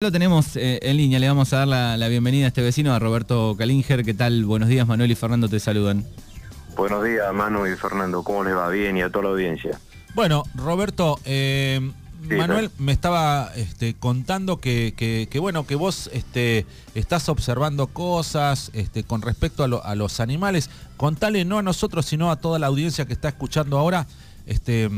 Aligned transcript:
Lo 0.00 0.12
tenemos 0.12 0.54
eh, 0.54 0.78
en 0.82 0.96
línea, 0.96 1.18
le 1.18 1.26
vamos 1.26 1.52
a 1.52 1.66
dar 1.66 1.98
la, 1.98 2.06
bienvenida 2.06 2.44
a 2.44 2.48
este 2.48 2.62
vecino, 2.62 2.94
a 2.94 3.00
Roberto 3.00 3.56
Calinger. 3.58 4.04
¿Qué 4.04 4.14
tal? 4.14 4.44
Buenos 4.44 4.68
días, 4.68 4.86
Manuel 4.86 5.10
y 5.10 5.16
Fernando 5.16 5.48
te 5.48 5.58
saludan. 5.58 6.06
Buenos 6.76 7.02
días, 7.02 7.34
Manu 7.34 7.66
y 7.66 7.74
Fernando. 7.74 8.22
¿Cómo 8.22 8.44
les 8.44 8.54
va? 8.54 8.68
Bien 8.68 8.96
y 8.96 9.02
a 9.02 9.10
toda 9.10 9.24
la 9.24 9.30
audiencia. 9.30 9.80
Bueno, 10.14 10.44
Roberto, 10.54 11.18
eh, 11.24 11.80
Manuel 12.30 12.70
me 12.78 12.92
estaba 12.92 13.50
este, 13.56 13.94
contando 13.94 14.60
que, 14.60 15.28
bueno, 15.40 15.66
que 15.66 15.74
vos 15.74 16.08
este, 16.12 16.64
estás 16.94 17.28
observando 17.28 17.88
cosas 17.88 18.70
este, 18.74 19.02
con 19.02 19.20
respecto 19.20 19.64
a, 19.64 19.94
los 19.96 20.20
animales. 20.20 20.70
Contale 20.96 21.44
no 21.44 21.58
a 21.58 21.62
nosotros, 21.62 22.06
sino 22.06 22.30
a 22.30 22.36
toda 22.36 22.60
la 22.60 22.68
audiencia 22.68 23.04
que 23.04 23.14
está 23.14 23.30
escuchando 23.30 23.76
ahora. 23.76 24.06
Este, 24.46 24.88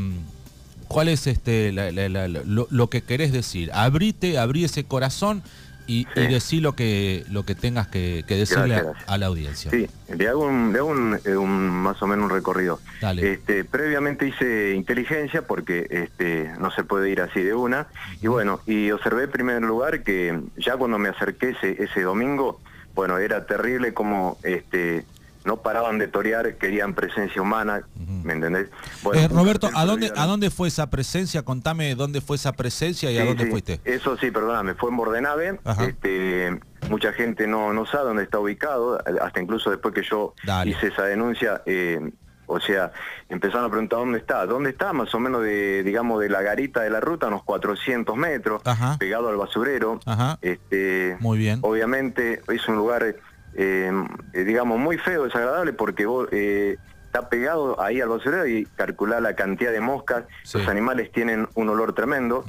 cuál 0.91 1.09
es 1.09 1.29
este, 1.29 1.73
lo, 1.73 2.91
que 2.91 3.03
querés 3.03 3.33
decir. 3.33 3.71
Abrite, 3.73 4.39
abrí 4.39 4.65
ese 4.65 4.83
corazón 4.85 5.41
y, 5.87 6.05
decí 6.17 6.61
lo 6.61 6.75
que, 6.75 7.25
lo 7.31 7.45
que 7.45 7.55
tengas 7.55 7.87
que, 7.87 8.25
decirle 8.29 8.83
a, 9.07 9.17
la 9.17 9.27
audiencia. 9.27 9.71
Sí, 9.71 9.89
le 10.13 10.29
hago, 10.29 10.47
un, 10.47 11.19
eh, 11.25 11.37
un, 11.37 11.69
más 11.71 12.03
o 12.03 12.09
menos 12.09 12.25
un 12.25 12.31
recorrido. 12.31 12.81
Este, 13.17 13.65
previamente 13.65 14.27
hice 14.27 14.75
inteligencia 14.75 15.43
porque 15.43 15.87
este, 15.91 16.51
no 16.59 16.73
se 16.73 16.83
puede 16.83 17.09
ir 17.09 17.21
así 17.21 17.41
de 17.41 17.55
una. 17.55 17.87
Y 18.21 18.27
bueno, 18.27 18.61
y 18.67 18.91
observé 18.91 19.25
en 19.25 19.31
primer 19.31 19.63
lugar 19.63 20.03
que 20.03 20.41
ya 20.57 20.77
cuando 20.77 20.99
me 20.99 21.09
acerqué 21.09 21.51
ese, 21.51 21.85
ese 21.85 22.03
domingo, 22.03 22.61
bueno, 22.97 23.19
era 23.19 23.47
terrible 23.47 23.95
como 23.95 24.39
este, 24.43 25.05
no 25.45 25.63
paraban 25.63 25.99
de 25.99 26.09
torear, 26.09 26.57
querían 26.57 26.95
presencia 26.95 27.41
humana, 27.41 27.83
¿me 27.97 28.35
entendés? 28.35 28.69
Eh, 29.15 29.29
Roberto, 29.29 29.71
¿a 29.75 29.85
dónde, 29.85 30.13
¿a 30.15 30.27
dónde 30.27 30.51
fue 30.51 30.69
esa 30.69 30.91
presencia? 30.91 31.43
Contame 31.43 31.95
dónde 31.95 32.21
fue 32.21 32.37
esa 32.37 32.53
presencia 32.53 33.11
y 33.11 33.19
a 33.19 33.25
dónde 33.25 33.47
fuiste. 33.47 33.81
Eso 33.85 34.17
sí, 34.17 34.31
perdóname, 34.31 34.75
fue 34.75 34.91
en 34.91 34.97
Bordenave, 34.97 35.61
este, 35.81 36.61
mucha 36.89 37.13
gente 37.13 37.47
no, 37.47 37.73
no 37.73 37.87
sabe 37.87 38.05
dónde 38.05 38.25
está 38.25 38.39
ubicado, 38.39 38.99
hasta 39.23 39.41
incluso 39.41 39.71
después 39.71 39.95
que 39.95 40.03
yo 40.03 40.35
hice 40.65 40.89
esa 40.89 41.05
denuncia, 41.05 41.63
eh, 41.67 42.11
o 42.51 42.61
sea, 42.61 42.91
empezaron 43.29 43.67
a 43.67 43.69
preguntar 43.71 44.01
dónde 44.01 44.19
está, 44.19 44.45
dónde 44.45 44.71
está, 44.71 44.93
más 44.93 45.15
o 45.15 45.21
menos 45.21 45.43
de, 45.43 45.85
digamos, 45.85 46.21
de 46.21 46.29
la 46.29 46.43
garita 46.43 46.81
de 46.81 46.91
la 46.91 47.01
ruta, 47.01 47.29
unos 47.29 47.45
400 47.45 48.17
metros, 48.17 48.61
pegado 48.99 49.29
al 49.29 49.37
basurero. 49.37 50.01
Este, 50.43 51.17
Muy 51.21 51.39
bien. 51.39 51.61
Obviamente 51.63 52.43
es 52.49 52.67
un 52.67 52.75
lugar 52.75 53.15
eh, 53.55 53.91
eh, 54.33 54.45
digamos, 54.45 54.79
muy 54.79 54.99
feo, 54.99 55.25
desagradable, 55.25 55.73
porque 55.73 56.07
vos, 56.07 56.29
eh, 56.33 56.77
está 57.07 57.29
pegado 57.29 57.81
ahí 57.81 58.01
al 58.01 58.09
basurero 58.09 58.47
y 58.47 58.67
calcular 58.77 59.21
la 59.21 59.35
cantidad 59.35 59.73
de 59.73 59.81
moscas, 59.81 60.25
los 60.55 60.69
animales 60.69 61.11
tienen 61.11 61.49
un 61.55 61.69
olor 61.69 61.93
tremendo. 61.93 62.45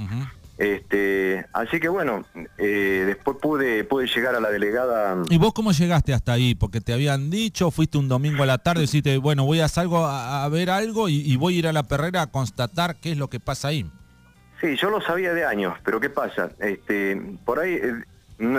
Este, 0.59 1.43
así 1.53 1.79
que 1.79 1.89
bueno, 1.89 2.23
después 2.57 3.37
pude, 3.41 3.83
pude 3.83 4.05
llegar 4.05 4.35
a 4.35 4.39
la 4.39 4.51
delegada. 4.51 5.17
¿Y 5.31 5.39
vos 5.39 5.53
cómo 5.53 5.71
llegaste 5.71 6.13
hasta 6.13 6.33
ahí? 6.33 6.53
Porque 6.53 6.79
te 6.79 6.93
habían 6.93 7.31
dicho, 7.31 7.71
fuiste 7.71 7.97
un 7.97 8.07
domingo 8.07 8.43
a 8.43 8.45
la 8.45 8.59
tarde, 8.59 8.81
deciste, 8.81 9.17
bueno, 9.17 9.45
voy 9.45 9.61
a 9.61 9.67
salgo 9.67 10.05
a, 10.05 10.47
ver 10.49 10.69
algo 10.69 11.09
y, 11.09 11.21
y, 11.21 11.35
voy 11.37 11.55
a 11.55 11.59
ir 11.59 11.67
a 11.67 11.73
la 11.73 11.81
perrera 11.81 12.21
a 12.21 12.27
constatar 12.27 12.97
qué 12.97 13.13
es 13.13 13.17
lo 13.17 13.29
que 13.29 13.39
pasa 13.39 13.69
ahí. 13.69 13.89
Sí, 14.61 14.75
yo 14.75 14.91
lo 14.91 15.01
sabía 15.01 15.33
de 15.33 15.43
años, 15.43 15.73
pero 15.83 15.99
¿qué 15.99 16.11
pasa? 16.11 16.51
Este, 16.59 17.19
por 17.43 17.59
ahí 17.59 17.79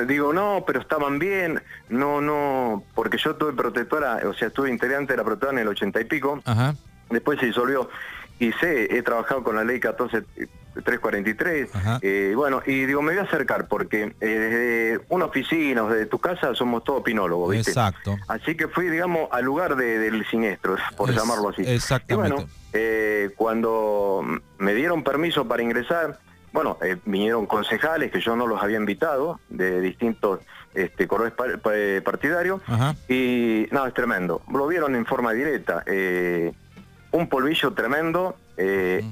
Digo, 0.07 0.33
no, 0.33 0.63
pero 0.65 0.81
estaban 0.81 1.19
bien, 1.19 1.61
no, 1.89 2.21
no, 2.21 2.85
porque 2.95 3.19
yo 3.19 3.35
tuve 3.35 3.53
protectora, 3.53 4.21
o 4.29 4.33
sea, 4.33 4.47
estuve 4.47 4.71
integrante 4.71 5.13
de 5.15 5.17
la 5.17 5.25
protectora 5.25 5.53
en 5.53 5.59
el 5.59 5.67
ochenta 5.67 6.01
y 6.01 6.05
pico, 6.05 6.41
después 7.11 7.41
se 7.41 7.47
disolvió, 7.47 7.91
y 8.39 8.53
sé, 8.53 8.97
he 8.97 9.03
trabajado 9.03 9.43
con 9.43 9.57
la 9.57 9.65
ley 9.65 9.81
14343, 9.81 11.71
eh, 12.01 12.33
bueno, 12.37 12.63
y 12.65 12.85
digo, 12.85 13.03
me 13.03 13.13
voy 13.13 13.19
a 13.19 13.25
acercar, 13.25 13.67
porque 13.67 14.15
eh, 14.21 15.01
una 15.09 15.25
oficina, 15.25 15.83
de 15.83 16.07
tu 16.07 16.21
casa, 16.21 16.55
somos 16.55 16.85
todos 16.85 17.03
pinólogos, 17.03 17.51
¿viste? 17.51 17.73
Exacto. 17.73 18.17
Así 18.29 18.55
que 18.57 18.69
fui, 18.69 18.89
digamos, 18.89 19.31
al 19.33 19.45
lugar 19.45 19.75
del 19.75 20.25
siniestro, 20.29 20.77
por 20.97 21.13
llamarlo 21.13 21.49
así. 21.49 21.63
Exactamente. 21.67 22.31
Y 22.31 22.37
bueno, 22.37 22.51
eh, 22.73 23.31
cuando 23.37 24.25
me 24.59 24.75
dieron 24.75 25.03
permiso 25.03 25.49
para 25.49 25.61
ingresar, 25.61 26.21
bueno, 26.53 26.79
eh, 26.83 26.97
vinieron 27.05 27.47
concejales 27.47 28.13
que 28.13 28.21
yo 28.21 28.37
no 28.37 28.47
los 28.47 28.63
había 28.63 28.77
invitado, 28.77 29.41
de 29.49 29.81
distintos 29.81 30.41
este, 30.75 31.07
colores 31.07 31.33
partidarios, 32.03 32.63
y 33.09 33.67
nada, 33.71 33.89
es 33.89 33.95
tremendo. 33.95 34.43
Lo 34.53 34.67
vieron 34.67 34.95
en 34.95 35.07
forma 35.07 35.33
directa. 35.33 35.83
Eh, 35.87 36.53
un 37.13 37.29
polvillo 37.29 37.73
tremendo, 37.73 38.37
eh, 38.57 39.05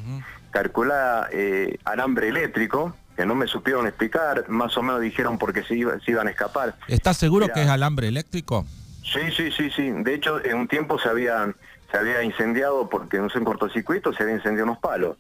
eh, 1.32 1.78
alambre 1.84 2.28
eléctrico, 2.28 2.94
que 3.16 3.26
no 3.26 3.34
me 3.34 3.46
supieron 3.46 3.86
explicar, 3.86 4.48
más 4.48 4.76
o 4.76 4.82
menos 4.82 5.00
dijeron 5.00 5.38
porque 5.38 5.62
se, 5.62 5.76
se 5.76 6.10
iban 6.10 6.26
a 6.26 6.30
escapar. 6.30 6.76
¿Estás 6.88 7.18
seguro 7.18 7.48
que 7.52 7.62
es 7.62 7.68
alambre 7.68 8.08
eléctrico? 8.08 8.64
Sí, 9.04 9.20
sí, 9.36 9.50
sí, 9.50 9.70
sí. 9.70 9.90
De 9.90 10.14
hecho, 10.14 10.42
en 10.44 10.56
un 10.56 10.68
tiempo 10.68 10.98
se 10.98 11.08
había, 11.08 11.52
se 11.90 11.98
había 11.98 12.22
incendiado 12.22 12.88
porque 12.88 13.18
no 13.18 13.28
sé, 13.28 13.38
en 13.38 13.44
cortocircuito 13.44 14.12
se 14.12 14.22
había 14.22 14.36
incendiado 14.36 14.70
unos 14.70 14.78
palos. 14.78 15.16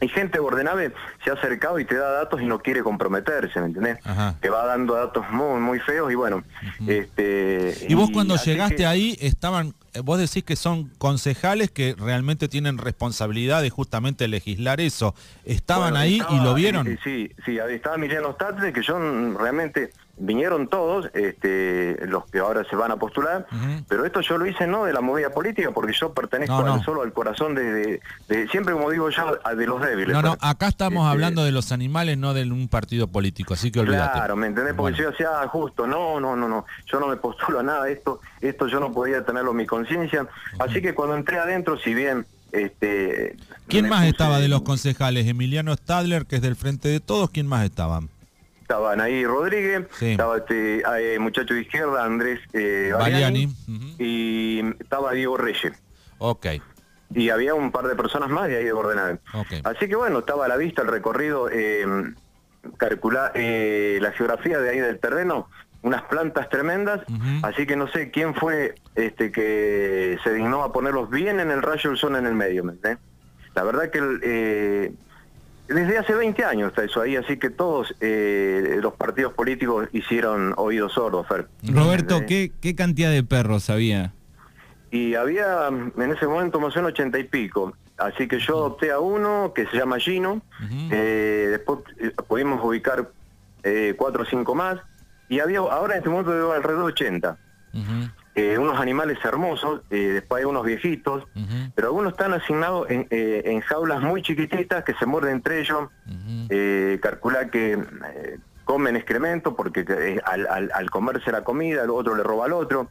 Hay 0.00 0.08
gente 0.08 0.38
Bordenave 0.38 0.92
se 1.24 1.30
ha 1.30 1.34
acercado 1.34 1.78
y 1.78 1.84
te 1.84 1.96
da 1.96 2.10
datos 2.10 2.40
y 2.40 2.46
no 2.46 2.60
quiere 2.60 2.82
comprometerse, 2.82 3.60
¿me 3.60 3.66
entendés? 3.66 3.98
Te 4.40 4.50
va 4.50 4.66
dando 4.66 4.94
datos 4.94 5.24
muy, 5.30 5.60
muy 5.60 5.80
feos 5.80 6.10
y 6.12 6.14
bueno. 6.14 6.44
este, 6.86 7.86
y 7.88 7.94
vos 7.94 8.10
cuando 8.12 8.36
llegaste 8.36 8.86
ahí 8.86 9.16
estaban, 9.20 9.74
eh, 9.94 10.00
vos 10.00 10.18
decís 10.18 10.44
que 10.44 10.56
son 10.56 10.90
concejales 10.98 11.70
que 11.70 11.94
realmente 11.98 12.48
tienen 12.48 12.78
responsabilidad 12.78 13.62
de 13.62 13.70
justamente 13.70 14.28
legislar 14.28 14.80
eso. 14.80 15.14
¿Estaban 15.44 15.96
ahí 15.96 16.22
y 16.30 16.40
lo 16.40 16.54
vieron? 16.54 16.86
Sí, 17.02 17.30
sí, 17.44 17.58
estaba 17.58 17.96
Emiliano 17.96 18.32
Statre, 18.32 18.72
que 18.72 18.82
yo 18.82 18.98
realmente 19.38 19.92
vinieron 20.18 20.68
todos, 20.68 21.10
este, 21.14 21.96
los 22.06 22.26
que 22.26 22.38
ahora 22.38 22.64
se 22.68 22.74
van 22.76 22.90
a 22.90 22.96
postular, 22.96 23.46
pero 23.88 24.04
esto 24.06 24.20
yo 24.20 24.38
lo 24.38 24.46
hice 24.46 24.66
no 24.66 24.84
de 24.84 24.92
la 24.92 25.00
movida 25.00 25.30
política, 25.30 25.70
porque 25.72 25.92
yo 25.92 26.12
pertenezco 26.12 26.82
solo 26.82 27.02
al 27.02 27.12
corazón 27.12 27.54
de, 27.54 28.00
siempre 28.50 28.74
como 28.74 28.90
digo 28.90 29.10
yo, 29.10 29.38
de 29.54 29.66
los 29.66 29.80
débiles. 29.80 30.14
No, 30.14 30.22
no, 30.22 30.36
acá 30.40 30.68
estamos 30.68 31.04
este, 31.04 31.12
hablando 31.12 31.44
de 31.44 31.52
los 31.52 31.72
animales, 31.72 32.16
no 32.16 32.34
de 32.34 32.50
un 32.50 32.68
partido 32.68 33.08
político, 33.08 33.54
así 33.54 33.70
que 33.70 33.80
olvídate. 33.80 34.12
Claro, 34.18 34.36
¿me 34.36 34.46
entendés? 34.46 34.74
Porque 34.74 34.98
yo 34.98 35.10
decía, 35.10 35.28
ah, 35.40 35.48
justo, 35.48 35.86
no, 35.86 36.18
no, 36.20 36.34
no, 36.34 36.48
no, 36.48 36.64
yo 36.86 37.00
no 37.00 37.08
me 37.08 37.16
postulo 37.16 37.60
a 37.60 37.62
nada, 37.62 37.88
esto, 37.88 38.20
esto 38.40 38.68
yo 38.68 38.80
no 38.80 38.92
podía 38.92 39.24
tenerlo 39.24 39.50
en 39.50 39.56
mi 39.58 39.66
conciencia, 39.66 40.26
así 40.58 40.80
que 40.80 40.94
cuando 40.94 41.16
entré 41.16 41.38
adentro, 41.38 41.78
si 41.78 41.94
bien 41.94 42.26
este, 42.52 43.36
¿Quién 43.68 43.88
más 43.88 44.06
estaba 44.06 44.38
de 44.38 44.48
los 44.48 44.62
concejales? 44.62 45.26
Emiliano 45.26 45.74
Stadler, 45.74 46.26
que 46.26 46.36
es 46.36 46.42
del 46.42 46.56
Frente 46.56 46.88
de 46.88 47.00
Todos, 47.00 47.30
¿quién 47.30 47.46
más 47.46 47.64
estaban? 47.64 48.08
Estaban 48.66 49.00
ahí 49.00 49.24
Rodríguez, 49.24 49.86
estaba 50.00 50.38
este 50.38 50.82
eh, 50.98 51.20
muchacho 51.20 51.54
de 51.54 51.60
izquierda, 51.60 52.02
Andrés 52.02 52.40
eh, 52.52 52.92
y 53.96 54.60
estaba 54.80 55.12
Diego 55.12 55.36
Reyes. 55.36 55.72
Ok. 56.18 56.46
Y 57.14 57.30
había 57.30 57.54
un 57.54 57.70
par 57.70 57.86
de 57.86 57.94
personas 57.94 58.28
más 58.28 58.48
de 58.48 58.56
ahí 58.56 58.64
de 58.64 58.72
Bordenal. 58.72 59.20
Así 59.62 59.86
que 59.86 59.94
bueno, 59.94 60.18
estaba 60.18 60.46
a 60.46 60.48
la 60.48 60.56
vista 60.56 60.82
el 60.82 60.88
recorrido, 60.88 61.48
eh, 61.48 61.86
calcular 62.76 63.30
eh, 63.36 64.00
la 64.02 64.10
geografía 64.10 64.58
de 64.58 64.68
ahí 64.68 64.80
del 64.80 64.98
terreno, 64.98 65.48
unas 65.82 66.02
plantas 66.02 66.48
tremendas, 66.48 67.02
así 67.44 67.68
que 67.68 67.76
no 67.76 67.86
sé 67.86 68.10
quién 68.10 68.34
fue 68.34 68.74
este 68.96 69.30
que 69.30 70.18
se 70.24 70.32
dignó 70.32 70.64
a 70.64 70.72
ponerlos 70.72 71.08
bien 71.08 71.38
en 71.38 71.52
el 71.52 71.62
rayo 71.62 71.90
del 71.90 72.00
sol 72.00 72.16
en 72.16 72.26
el 72.26 72.34
medio, 72.34 72.64
¿me 72.64 72.74
La 73.54 73.62
verdad 73.62 73.90
que 73.90 73.98
el, 73.98 74.96
desde 75.68 75.98
hace 75.98 76.14
20 76.14 76.44
años 76.44 76.68
está 76.68 76.84
eso 76.84 77.00
ahí, 77.00 77.16
así 77.16 77.36
que 77.36 77.50
todos 77.50 77.94
eh, 78.00 78.78
los 78.80 78.94
partidos 78.94 79.32
políticos 79.32 79.88
hicieron 79.92 80.54
oídos 80.56 80.92
sordos, 80.92 81.26
Fer. 81.26 81.48
Roberto, 81.62 82.22
¿qué, 82.26 82.74
cantidad 82.76 83.10
de 83.10 83.22
perros 83.22 83.70
había? 83.70 84.12
Y 84.90 85.14
había 85.14 85.68
en 85.68 86.12
ese 86.12 86.26
momento 86.26 86.60
más 86.60 86.74
o 86.76 86.78
menos 86.78 86.92
80 86.92 87.18
y 87.18 87.24
pico. 87.24 87.76
Así 87.98 88.28
que 88.28 88.38
yo 88.38 88.58
opté 88.58 88.92
a 88.92 89.00
uno 89.00 89.52
que 89.54 89.66
se 89.66 89.76
llama 89.76 89.98
Gino, 89.98 90.42
eh, 90.90 91.48
después 91.50 91.80
eh, 91.98 92.12
pudimos 92.28 92.62
ubicar 92.64 93.10
cuatro 93.96 94.22
o 94.22 94.26
cinco 94.26 94.54
más, 94.54 94.78
y 95.28 95.40
había 95.40 95.58
ahora 95.58 95.94
en 95.94 95.98
este 95.98 96.08
momento 96.08 96.30
veo 96.30 96.52
alrededor 96.52 96.82
de 96.82 96.92
80. 96.92 97.38
Eh, 98.38 98.58
unos 98.58 98.78
animales 98.78 99.16
hermosos, 99.24 99.80
eh, 99.88 100.10
después 100.12 100.40
hay 100.40 100.44
unos 100.44 100.62
viejitos, 100.62 101.26
pero 101.74 101.88
algunos 101.88 102.12
están 102.12 102.34
asignados 102.34 102.86
eh, 102.90 103.42
en, 103.46 103.62
jaulas 103.62 104.02
muy 104.02 104.20
chiquititas 104.20 104.84
que 104.84 104.92
se 104.92 105.06
muerden 105.06 105.36
entre 105.36 105.60
ellos, 105.60 105.88
calcula 107.00 107.48
que 107.50 107.82
comen 108.64 108.94
excremento 108.94 109.56
porque 109.56 110.20
al, 110.22 110.90
comerse 110.90 111.32
la 111.32 111.44
comida 111.44 111.84
el 111.84 111.88
otro 111.88 112.14
le 112.14 112.22
roba 112.22 112.44
al 112.44 112.52
otro. 112.52 112.90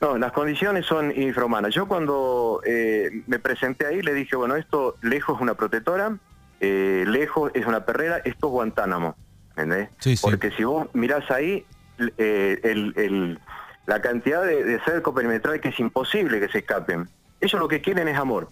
No, 0.00 0.16
las 0.16 0.30
condiciones 0.30 0.86
son 0.86 1.10
infrahumanas. 1.20 1.74
Yo 1.74 1.88
cuando 1.88 2.62
me 2.64 3.38
presenté 3.40 3.86
ahí 3.86 4.02
le 4.02 4.14
dije, 4.14 4.36
bueno, 4.36 4.54
esto 4.54 4.94
lejos 5.02 5.34
es 5.34 5.42
una 5.42 5.54
protectora, 5.54 6.16
lejos 6.60 7.50
es 7.54 7.66
una 7.66 7.84
perrera, 7.84 8.18
esto 8.18 8.46
es 8.46 8.52
Guantánamo. 8.52 9.16
¿entendés? 9.56 10.20
Porque 10.22 10.52
si 10.52 10.62
vos 10.62 10.86
mirás 10.92 11.28
ahí, 11.32 11.66
el 11.98 13.40
la 13.86 14.00
cantidad 14.00 14.44
de, 14.44 14.80
cerco 14.84 15.14
perimetral 15.14 15.60
que 15.60 15.68
es 15.68 15.80
imposible 15.80 16.40
que 16.40 16.48
se 16.48 16.58
escapen. 16.58 17.08
Ellos 17.40 17.60
lo 17.60 17.68
que 17.68 17.80
quieren 17.80 18.08
es 18.08 18.18
amor, 18.18 18.48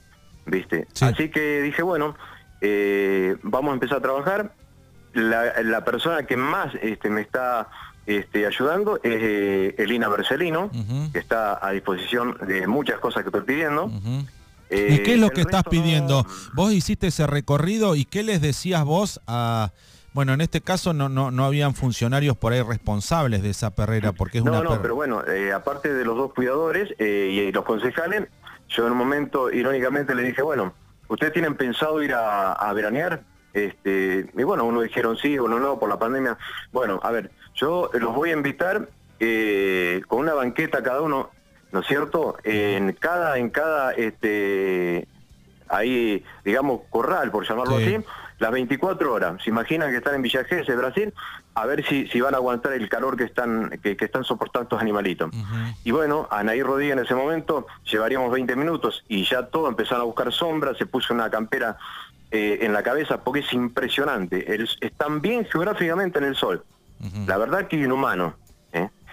¿viste? 0.47 0.87
Así 1.01 1.31
que 1.31 1.63
dije, 1.63 1.83
bueno, 1.83 2.17
eh, 2.61 3.37
vamos 3.43 3.71
a 3.71 3.75
empezar 3.75 3.99
a 3.99 4.03
trabajar. 4.03 4.53
la, 5.13 5.85
persona 5.85 6.25
que 6.25 6.37
más 6.37 6.75
este, 6.83 7.11
me 7.11 7.21
está 7.21 7.69
este, 8.07 8.47
ayudando 8.47 8.97
es 9.03 9.21
eh, 9.21 9.75
Elina 9.79 10.09
Bercelino, 10.09 10.71
que 11.13 11.19
está 11.19 11.65
a 11.65 11.73
disposición 11.73 12.37
de 12.47 12.67
muchas 12.67 12.99
cosas 12.99 13.23
que 13.23 13.29
estoy 13.29 13.43
pidiendo. 13.43 13.91
¿Y 14.71 14.99
qué 15.03 15.15
es 15.15 15.21
lo 15.21 15.31
que 15.31 15.43
estás 15.43 15.65
pidiendo? 15.65 16.27
Vos 16.55 16.73
hiciste 16.73 17.09
ese 17.09 17.27
recorrido 17.27 17.97
y 17.97 18.05
qué 18.05 18.23
les 18.23 18.41
decías 18.41 18.85
vos 18.85 19.21
a... 19.27 19.73
Bueno, 20.15 20.33
en 20.33 20.41
este 20.41 20.61
caso 20.61 20.93
no, 20.93 21.09
no, 21.09 21.31
no 21.31 21.45
habían 21.45 21.75
funcionarios 21.75 22.37
por 22.37 22.53
ahí 22.53 22.63
responsables 22.63 23.43
de 23.43 23.51
esa 23.51 23.75
perrera, 23.75 24.13
porque 24.13 24.39
es 24.39 24.45
no, 24.45 24.53
una... 24.53 24.63
No, 24.63 24.83
pero 24.83 24.95
bueno, 24.95 25.25
eh, 25.27 25.53
aparte 25.53 25.93
de 25.93 26.05
los 26.05 26.17
dos 26.17 26.33
cuidadores 26.33 26.95
eh, 26.99 27.29
y 27.31 27.53
los 27.53 27.65
concejales, 27.65 28.29
yo 28.69 28.87
en 28.87 28.93
un 28.93 28.99
momento 28.99 29.51
irónicamente 29.51 30.15
le 30.15 30.23
dije, 30.23 30.43
bueno, 30.43 30.73
¿ustedes 31.09 31.33
tienen 31.33 31.55
pensado 31.57 32.03
ir 32.03 32.15
a, 32.15 32.73
veranear? 32.75 33.23
Este, 33.53 34.31
y 34.37 34.43
bueno, 34.43 34.65
uno 34.65 34.83
dijeron 34.83 35.17
sí, 35.17 35.39
uno 35.39 35.59
no, 35.59 35.79
por 35.79 35.89
la 35.89 35.99
pandemia. 35.99 36.37
Bueno, 36.73 37.01
a 37.03 37.11
ver, 37.11 37.31
yo 37.55 37.91
los 37.93 38.15
voy 38.15 38.31
a 38.31 38.35
invitar 38.35 38.89
eh, 39.21 40.03
con 40.07 40.21
una 40.21 40.35
banqueta 40.35 40.83
cada 40.83 41.01
uno, 41.01 41.31
¿no 41.73 41.81
es 41.81 41.87
cierto? 41.87 42.37
En 42.45 42.93
cada, 42.93 43.39
en 43.39 43.51
cada, 43.51 43.93
este, 43.93 45.07
ahí, 45.69 46.25
digamos, 46.45 46.83
corral, 46.91 47.31
por 47.31 47.47
llamarlo 47.47 47.77
así, 47.77 47.99
las 48.39 48.51
24 48.51 49.13
horas. 49.13 49.43
Se 49.43 49.51
imaginan 49.51 49.91
que 49.91 49.99
están 49.99 50.15
en 50.15 50.23
Villa 50.23 50.45
Gesell, 50.45 50.77
Brasil, 50.77 51.13
a 51.55 51.67
ver 51.67 51.85
si, 51.85 52.07
si 52.09 52.21
van 52.21 52.35
a 52.35 52.39
aguantar 52.39 52.73
el 52.73 52.89
calor 52.89 53.17
que 53.17 53.25
están, 53.25 53.71
que, 53.83 53.97
están 53.99 54.25
soportando 54.25 54.65
estos 54.65 54.81
animalitos. 54.81 55.31
Y 55.85 55.91
bueno, 55.91 56.29
Anaí 56.31 56.63
Rodríguez 56.63 56.95
en 56.95 57.05
ese 57.05 57.15
momento 57.15 57.67
llevaríamos 57.85 58.31
20 58.33 58.57
minutos 58.57 59.05
y 59.09 59.25
ya 59.25 59.47
todo 59.47 59.69
empezaron 59.69 60.03
a 60.03 60.05
buscar 60.05 60.33
sombra, 60.33 60.75
se 60.75 60.87
puso 60.87 61.15
una 61.15 61.31
campera 61.31 61.77
eh, 62.31 62.59
en 62.63 62.73
la 62.73 62.83
cabeza 62.83 63.23
porque 63.25 63.41
es 63.41 63.53
impresionante. 63.53 64.47
están 64.81 65.21
bien 65.21 65.47
geográficamente 65.47 66.19
en 66.19 66.25
el 66.25 66.37
sol. 66.37 66.65
La 67.27 67.39
verdad 67.39 67.69
que 67.69 67.77
inhumano. 67.77 68.35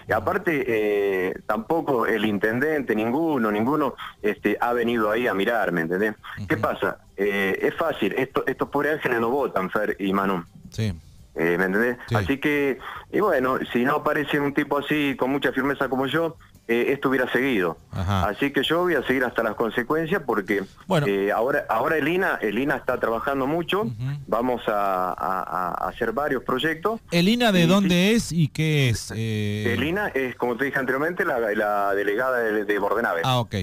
Y 0.08 0.14
aparte, 0.14 0.64
eh, 0.68 1.34
tampoco 1.48 2.06
el 2.06 2.26
intendente, 2.26 2.96
ninguno, 2.96 3.52
ninguno 3.52 3.96
este, 4.22 4.58
ha 4.60 4.74
venido 4.74 5.10
ahí 5.10 5.28
a 5.28 5.34
mirar, 5.34 5.72
¿me 5.72 5.82
entendés? 5.82 6.16
¿Qué 6.48 6.58
pasa? 6.58 7.00
Eh, 7.18 7.58
es 7.62 7.76
fácil, 7.76 8.14
esto, 8.18 8.44
estos 8.46 8.70
pobres 8.70 8.94
ángeles 8.96 9.20
no 9.20 9.30
votan, 9.30 9.70
Fer 9.70 9.96
y 10.00 10.14
Manu. 10.14 10.44
Sí. 10.70 10.94
Eh, 11.36 11.58
¿Me 11.58 11.66
entendés? 11.66 11.98
Así 12.14 12.38
que, 12.38 12.78
y 13.12 13.20
bueno, 13.20 13.58
si 13.74 13.84
no 13.84 13.96
aparece 13.96 14.40
un 14.40 14.54
tipo 14.54 14.78
así 14.78 15.16
con 15.18 15.32
mucha 15.32 15.52
firmeza 15.52 15.90
como 15.90 16.06
yo, 16.06 16.38
eh, 16.68 16.88
esto 16.90 17.10
hubiera 17.10 17.32
seguido. 17.32 17.78
Así 17.92 18.52
que 18.52 18.64
yo 18.64 18.82
voy 18.82 18.96
a 18.96 19.04
seguir 19.04 19.24
hasta 19.24 19.44
las 19.44 19.56
consecuencias 19.56 20.22
porque 20.26 20.64
bueno. 20.88 21.06
eh, 21.08 21.32
ahora, 21.32 21.66
ahora 21.70 21.98
Elina, 21.98 22.40
Elina 22.42 22.76
está 22.76 23.00
trabajando 23.00 23.46
mucho, 23.46 23.92
vamos 24.28 24.64
a, 24.68 25.88
hacer 25.88 26.12
varios 26.12 26.44
proyectos. 26.44 27.00
¿Elina 27.12 27.52
de 27.52 27.68
dónde 27.68 28.14
es 28.14 28.32
y 28.32 28.48
qué 28.48 28.90
es? 28.90 29.12
Eh... 29.16 29.74
Elina 29.74 30.08
es, 30.10 30.36
como 30.36 30.58
te 30.58 30.66
dije 30.66 30.80
anteriormente, 30.80 31.24
la, 31.24 31.94
delegada 31.94 32.40
de, 32.40 32.66
de 32.66 32.80
Bordenave. 32.80 33.22
Ah, 33.24 33.40
ok. 33.40 33.54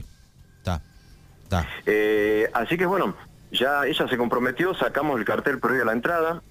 Está. 0.59 0.81
Está. 1.43 1.67
Eh, 1.87 2.49
así 2.55 2.77
que 2.77 2.87
bueno, 2.87 3.17
ya 3.51 3.85
ella 3.85 4.09
se 4.09 4.17
comprometió, 4.17 4.75
sacamos 4.75 5.19
el 5.19 5.25
cartel 5.25 5.59
previo 5.59 5.83
a 5.83 5.87
la 5.87 5.93
entrada, 5.93 6.43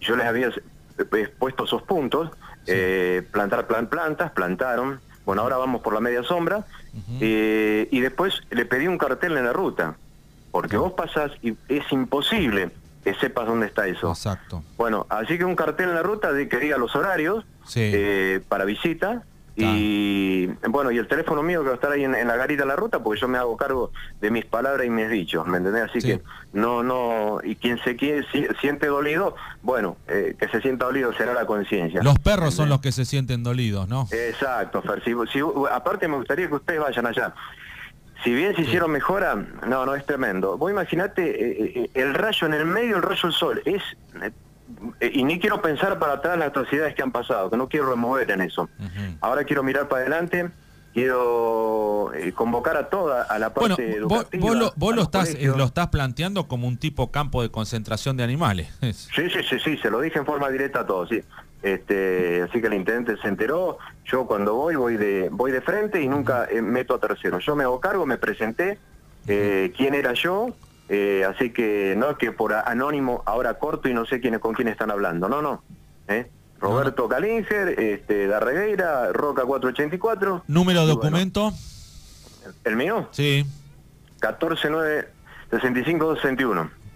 yo 0.00 0.16
les 0.16 0.26
había 0.26 0.50
puesto 1.38 1.64
esos 1.64 1.82
puntos, 1.82 2.30
eh, 2.66 3.26
plantar 3.32 3.66
plan, 3.66 3.88
plantas, 3.88 4.30
plantaron, 4.32 5.00
bueno, 5.24 5.42
ahora 5.42 5.56
vamos 5.56 5.80
por 5.82 5.94
la 5.94 6.00
media 6.00 6.22
sombra, 6.22 6.66
eh, 7.20 7.88
y 7.90 8.00
después 8.00 8.42
le 8.50 8.66
pedí 8.66 8.86
un 8.86 8.98
cartel 8.98 9.36
en 9.36 9.44
la 9.44 9.52
ruta, 9.52 9.96
porque 10.50 10.76
vos 10.76 10.92
pasás 10.92 11.32
y 11.42 11.56
es 11.68 11.90
imposible 11.90 12.70
que 13.02 13.14
sepas 13.14 13.46
dónde 13.46 13.66
está 13.66 13.86
eso. 13.86 14.10
Exacto. 14.10 14.62
Bueno, 14.76 15.06
así 15.10 15.36
que 15.36 15.44
un 15.44 15.56
cartel 15.56 15.90
en 15.90 15.94
la 15.94 16.02
ruta 16.02 16.32
de 16.32 16.48
que 16.48 16.58
diga 16.58 16.78
los 16.78 16.94
horarios 16.96 17.44
eh, 17.76 18.40
para 18.48 18.64
visita, 18.64 19.24
y 19.56 20.46
bueno, 20.68 20.90
y 20.90 20.98
el 20.98 21.06
teléfono 21.06 21.42
mío 21.42 21.60
que 21.62 21.66
va 21.66 21.72
a 21.72 21.74
estar 21.76 21.92
ahí 21.92 22.04
en, 22.04 22.12
la 22.12 22.36
garita 22.36 22.62
de 22.62 22.68
la 22.68 22.76
ruta, 22.76 23.02
porque 23.02 23.20
yo 23.20 23.28
me 23.28 23.38
hago 23.38 23.56
cargo 23.56 23.92
de 24.20 24.30
mis 24.30 24.44
palabras 24.44 24.86
y 24.86 24.90
mis 24.90 25.08
dichos, 25.08 25.46
¿me 25.46 25.58
entendés? 25.58 25.84
Así 25.90 26.00
que 26.00 26.20
no, 26.52 26.82
no, 26.82 27.40
y 27.42 27.56
quien 27.56 27.78
se 27.84 27.96
quiere, 27.96 28.26
siente 28.60 28.86
dolido, 28.86 29.36
bueno, 29.62 29.96
eh, 30.08 30.34
que 30.38 30.48
se 30.48 30.60
sienta 30.60 30.86
dolido 30.86 31.12
será 31.14 31.34
la 31.34 31.46
conciencia. 31.46 32.02
Los 32.02 32.18
perros 32.18 32.54
son 32.54 32.68
los 32.68 32.80
que 32.80 32.92
se 32.92 33.04
sienten 33.04 33.42
dolidos, 33.42 33.88
¿no? 33.88 34.08
Exacto, 34.10 34.82
Fer. 34.82 35.02
aparte 35.70 36.08
me 36.08 36.16
gustaría 36.16 36.48
que 36.48 36.54
ustedes 36.54 36.80
vayan 36.80 37.06
allá. 37.06 37.34
Si 38.24 38.32
bien 38.32 38.56
se 38.56 38.62
hicieron 38.62 38.90
mejora, 38.90 39.34
no, 39.66 39.84
no, 39.84 39.94
es 39.94 40.06
tremendo. 40.06 40.56
Vos 40.56 40.70
imaginate 40.70 41.22
eh, 41.22 41.72
eh, 41.74 41.90
el 41.92 42.14
rayo 42.14 42.46
en 42.46 42.54
el 42.54 42.64
medio, 42.64 42.96
el 42.96 43.02
rayo 43.02 43.20
del 43.28 43.32
sol, 43.32 43.62
es 43.66 43.82
eh, 44.22 44.30
y 45.00 45.24
ni 45.24 45.38
quiero 45.38 45.60
pensar 45.60 45.98
para 45.98 46.14
atrás 46.14 46.38
las 46.38 46.48
atrocidades 46.48 46.94
que 46.94 47.02
han 47.02 47.12
pasado, 47.12 47.50
que 47.50 47.56
no 47.56 47.68
quiero 47.68 47.90
remover 47.90 48.30
en 48.30 48.40
eso. 48.40 48.68
Ahora 49.20 49.44
quiero 49.44 49.62
mirar 49.62 49.88
para 49.88 50.02
adelante, 50.02 50.50
quiero 50.94 52.12
eh, 52.14 52.32
convocar 52.32 52.76
a 52.76 52.88
toda 52.88 53.24
a 53.24 53.38
la 53.38 53.52
parte 53.52 53.96
educativa. 53.96 54.72
Vos, 54.76 54.94
lo, 54.94 55.02
estás, 55.02 55.34
eh, 55.34 55.52
lo 55.54 55.64
estás 55.64 55.88
planteando 55.88 56.46
como 56.46 56.68
un 56.68 56.78
tipo 56.78 57.10
campo 57.10 57.42
de 57.42 57.50
concentración 57.50 58.16
de 58.16 58.24
animales. 58.24 58.68
Sí, 58.94 59.28
sí, 59.30 59.40
sí, 59.48 59.58
sí, 59.58 59.76
se 59.78 59.90
lo 59.90 60.00
dije 60.00 60.18
en 60.18 60.26
forma 60.26 60.48
directa 60.48 60.80
a 60.80 60.86
todos, 60.86 61.08
sí. 61.08 61.20
Este, 61.62 62.42
así 62.42 62.60
que 62.60 62.66
el 62.66 62.74
intendente 62.74 63.16
se 63.20 63.26
enteró, 63.26 63.78
yo 64.04 64.26
cuando 64.26 64.54
voy 64.54 64.76
voy 64.76 64.96
de 64.96 65.30
voy 65.30 65.50
de 65.50 65.62
frente 65.62 66.00
y 66.00 66.08
nunca 66.08 66.46
meto 66.62 66.94
a 66.94 67.00
tercero. 67.00 67.38
Yo 67.38 67.56
me 67.56 67.64
hago 67.64 67.80
cargo, 67.80 68.04
me 68.06 68.18
presenté, 68.18 68.78
quién 69.26 69.94
era 69.94 70.12
yo, 70.12 70.54
eh, 70.88 71.24
así 71.28 71.50
que 71.50 71.94
no 71.96 72.10
es 72.10 72.18
que 72.18 72.32
por 72.32 72.52
anónimo 72.52 73.22
ahora 73.26 73.58
corto 73.58 73.88
y 73.88 73.94
no 73.94 74.06
sé 74.06 74.20
quién, 74.20 74.38
con 74.38 74.54
quién 74.54 74.68
están 74.68 74.90
hablando, 74.90 75.28
no, 75.28 75.42
no. 75.42 75.62
¿eh? 76.08 76.30
Roberto 76.60 77.08
Calinger, 77.08 77.78
este, 77.78 78.26
Darregueira, 78.26 79.12
Roca 79.12 79.44
484. 79.44 80.44
¿Número 80.46 80.82
de 80.82 80.86
documento? 80.86 81.52
¿El 82.64 82.76
mío? 82.76 83.08
Sí. 83.10 83.44
149 84.20 85.08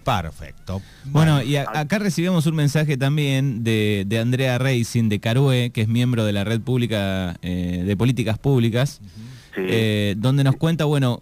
Perfecto. 0.03 0.81
Bueno, 1.05 1.43
y 1.43 1.57
acá 1.57 1.99
recibimos 1.99 2.47
un 2.47 2.55
mensaje 2.55 2.97
también 2.97 3.63
de, 3.63 4.07
Andrea 4.19 4.57
Racing 4.57 5.07
de 5.07 5.19
Carué, 5.19 5.69
que 5.69 5.81
es 5.81 5.87
miembro 5.87 6.25
de 6.25 6.33
la 6.33 6.43
Red 6.43 6.61
Pública 6.61 7.37
eh, 7.43 7.83
de 7.85 7.97
Políticas 7.97 8.39
Públicas. 8.39 9.01
Eh, 9.67 10.15
donde 10.17 10.43
nos 10.43 10.55
cuenta, 10.55 10.85
bueno, 10.85 11.21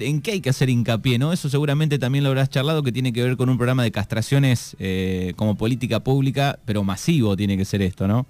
en 0.00 0.22
qué 0.22 0.32
hay 0.32 0.40
que 0.40 0.50
hacer 0.50 0.68
hincapié, 0.68 1.18
¿no? 1.18 1.32
Eso 1.32 1.48
seguramente 1.48 1.98
también 1.98 2.24
lo 2.24 2.30
habrás 2.30 2.50
charlado, 2.50 2.82
que 2.82 2.92
tiene 2.92 3.12
que 3.12 3.22
ver 3.22 3.36
con 3.36 3.48
un 3.48 3.56
programa 3.56 3.82
de 3.82 3.92
castraciones 3.92 4.76
eh, 4.78 5.32
como 5.36 5.56
política 5.56 6.00
pública, 6.00 6.58
pero 6.64 6.84
masivo 6.84 7.36
tiene 7.36 7.56
que 7.56 7.64
ser 7.64 7.82
esto, 7.82 8.06
¿no? 8.06 8.26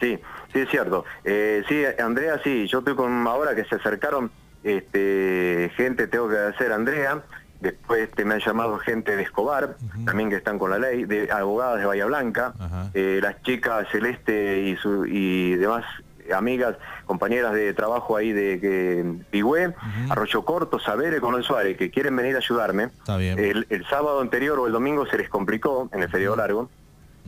Sí, 0.00 0.18
sí, 0.52 0.60
es 0.60 0.68
cierto. 0.70 1.04
Eh, 1.24 1.62
sí, 1.68 1.82
Andrea, 2.02 2.40
sí, 2.42 2.66
yo 2.66 2.78
estoy 2.80 2.94
con 2.94 3.26
ahora 3.26 3.54
que 3.54 3.64
se 3.64 3.76
acercaron 3.76 4.30
este, 4.62 5.70
gente, 5.76 6.06
tengo 6.06 6.28
que 6.28 6.38
hacer 6.38 6.72
Andrea, 6.72 7.22
después 7.60 8.02
este, 8.08 8.24
me 8.24 8.34
han 8.34 8.40
llamado 8.40 8.78
gente 8.78 9.16
de 9.16 9.22
Escobar, 9.22 9.76
también 10.04 10.30
que 10.30 10.36
están 10.36 10.58
con 10.58 10.70
la 10.70 10.78
ley, 10.78 11.04
de 11.04 11.30
abogadas 11.30 11.80
de 11.80 11.86
Bahía 11.86 12.06
Blanca, 12.06 12.54
las 12.94 13.42
chicas 13.42 13.86
Celeste 13.90 14.62
y, 14.62 14.76
su, 14.76 15.06
y 15.06 15.54
demás 15.56 15.84
amigas, 16.32 16.76
compañeras 17.06 17.52
de 17.52 17.72
trabajo 17.74 18.16
ahí 18.16 18.32
de 18.32 18.60
que 18.60 19.04
Pigüé, 19.30 19.74
Arroyo 20.08 20.44
Corto, 20.44 20.78
Saberes, 20.78 21.20
con 21.20 21.34
el 21.34 21.42
Suárez, 21.42 21.76
que 21.76 21.90
quieren 21.90 22.16
venir 22.16 22.34
a 22.36 22.38
ayudarme. 22.38 22.90
El, 23.08 23.86
sábado 23.90 24.20
anterior 24.20 24.58
o 24.58 24.66
el 24.66 24.72
domingo 24.72 25.06
se 25.06 25.18
les 25.18 25.28
complicó 25.28 25.88
en 25.92 26.02
el 26.02 26.08
feriado 26.08 26.36
largo, 26.36 26.70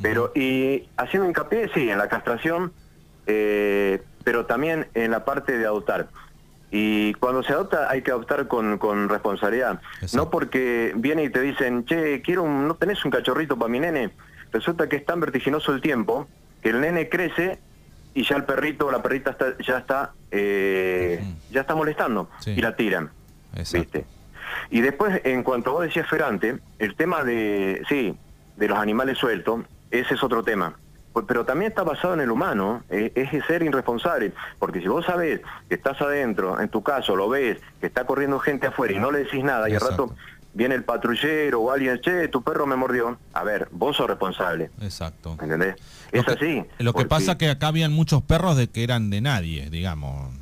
pero 0.01 0.33
y 0.35 0.89
haciendo 0.97 1.29
hincapié, 1.29 1.71
sí, 1.75 1.91
en 1.91 1.99
la 1.99 2.09
castración, 2.09 2.73
eh, 3.27 4.03
pero 4.25 4.47
también 4.47 4.89
en 4.95 5.11
la 5.11 5.25
parte 5.25 5.59
de 5.59 5.67
adoptar. 5.67 6.09
Y 6.71 7.15
cuando 7.15 7.43
se 7.43 7.53
adopta 7.53 7.89
hay 7.91 8.03
que 8.03 8.11
adoptar 8.11 8.49
con, 8.49 8.79
con 8.79 9.09
responsabilidad. 9.09 9.81
No 10.15 10.31
porque 10.31 10.93
viene 10.97 11.25
y 11.25 11.31
te 11.31 11.41
dicen, 11.41 11.85
che, 11.85 12.21
quiero 12.23 12.43
un, 12.43 12.67
no 12.67 12.75
tenés 12.75 13.05
un 13.05 13.11
cachorrito 13.11 13.57
para 13.57 13.71
mi 13.71 13.81
nene. 13.81 14.11
Resulta 14.53 14.89
que 14.89 14.97
es 14.97 15.05
tan 15.05 15.21
vertiginoso 15.21 15.73
el 15.73 15.81
tiempo 15.81 16.27
que 16.63 16.71
el 16.71 16.81
nene 16.81 17.09
crece 17.09 17.61
y 18.17 18.25
ya 18.25 18.37
el 18.37 18.45
perrito 18.45 18.87
o 18.87 18.91
la 18.91 19.03
perrita 19.03 19.33
está, 19.33 19.59
ya 19.59 19.77
está 19.77 20.13
eh, 20.31 21.23
ya 21.51 21.61
está 21.61 21.75
molestando 21.75 22.31
y 22.47 22.63
la 22.63 22.75
tiran. 22.75 23.11
¿viste? 23.55 24.07
Y 24.71 24.81
después, 24.81 25.21
en 25.25 25.43
cuanto 25.43 25.73
vos 25.73 25.83
decías 25.83 26.09
Ferante, 26.09 26.59
el 26.79 26.97
tema 26.97 27.25
de, 27.25 27.83
sí, 27.91 28.17
de 28.57 28.69
los 28.69 28.79
animales 28.79 29.19
sueltos, 29.19 29.61
ese 29.91 30.15
es 30.15 30.23
otro 30.23 30.43
tema. 30.43 30.75
Pues, 31.13 31.27
pero 31.29 31.45
también 31.45 31.71
está 31.71 31.83
basado 31.83 32.15
en 32.15 32.21
el 32.21 32.31
humano, 32.31 32.85
eh, 32.89 33.13
es 33.15 33.45
ser 33.45 33.63
irresponsable, 33.63 34.33
porque 34.59 34.81
si 34.81 34.89
vos 34.89 35.05
sabés 35.05 35.43
que 35.69 35.75
estás 35.75 36.01
adentro, 36.01 36.59
en 36.59 36.71
tu 36.71 36.83
caso 36.83 37.17
lo 37.17 37.29
ves, 37.29 37.59
que 37.81 37.87
está 37.87 38.05
corriendo 38.05 38.39
gente 38.39 38.67
afuera 38.67 38.95
y 38.95 38.99
no 38.99 39.11
le 39.11 39.21
decís 39.21 39.45
nada 39.45 39.69
y 39.69 39.75
al 39.75 39.81
rato 39.81 40.15
viene 40.57 40.75
el 40.75 40.85
patrullero 40.85 41.61
o 41.61 41.71
alguien, 41.71 42.01
che, 42.01 42.29
tu 42.29 42.43
perro 42.43 42.67
me 42.67 42.77
mordió. 42.77 43.19
A 43.35 43.45
ver, 43.45 43.69
vos 43.71 43.97
sos 43.97 44.09
responsable. 44.09 44.71
Exacto. 44.81 45.37
¿Entendés? 45.41 45.77
Es 46.11 46.27
así. 46.27 46.65
Lo 46.79 46.95
que 46.95 47.05
pasa 47.05 47.33
es 47.33 47.39
que 47.39 47.51
acá 47.51 47.69
habían 47.69 47.93
muchos 47.93 48.23
perros 48.23 48.57
de 48.57 48.69
que 48.69 48.83
eran 48.83 49.11
de 49.11 49.21
nadie, 49.21 49.69
digamos. 49.69 50.35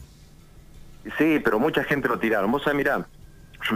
Sí, 1.18 1.40
pero 1.42 1.58
mucha 1.58 1.82
gente 1.82 2.08
lo 2.08 2.18
tiraron. 2.18 2.50
Vos 2.52 2.62
sabés, 2.62 2.78
mirá, 2.78 3.06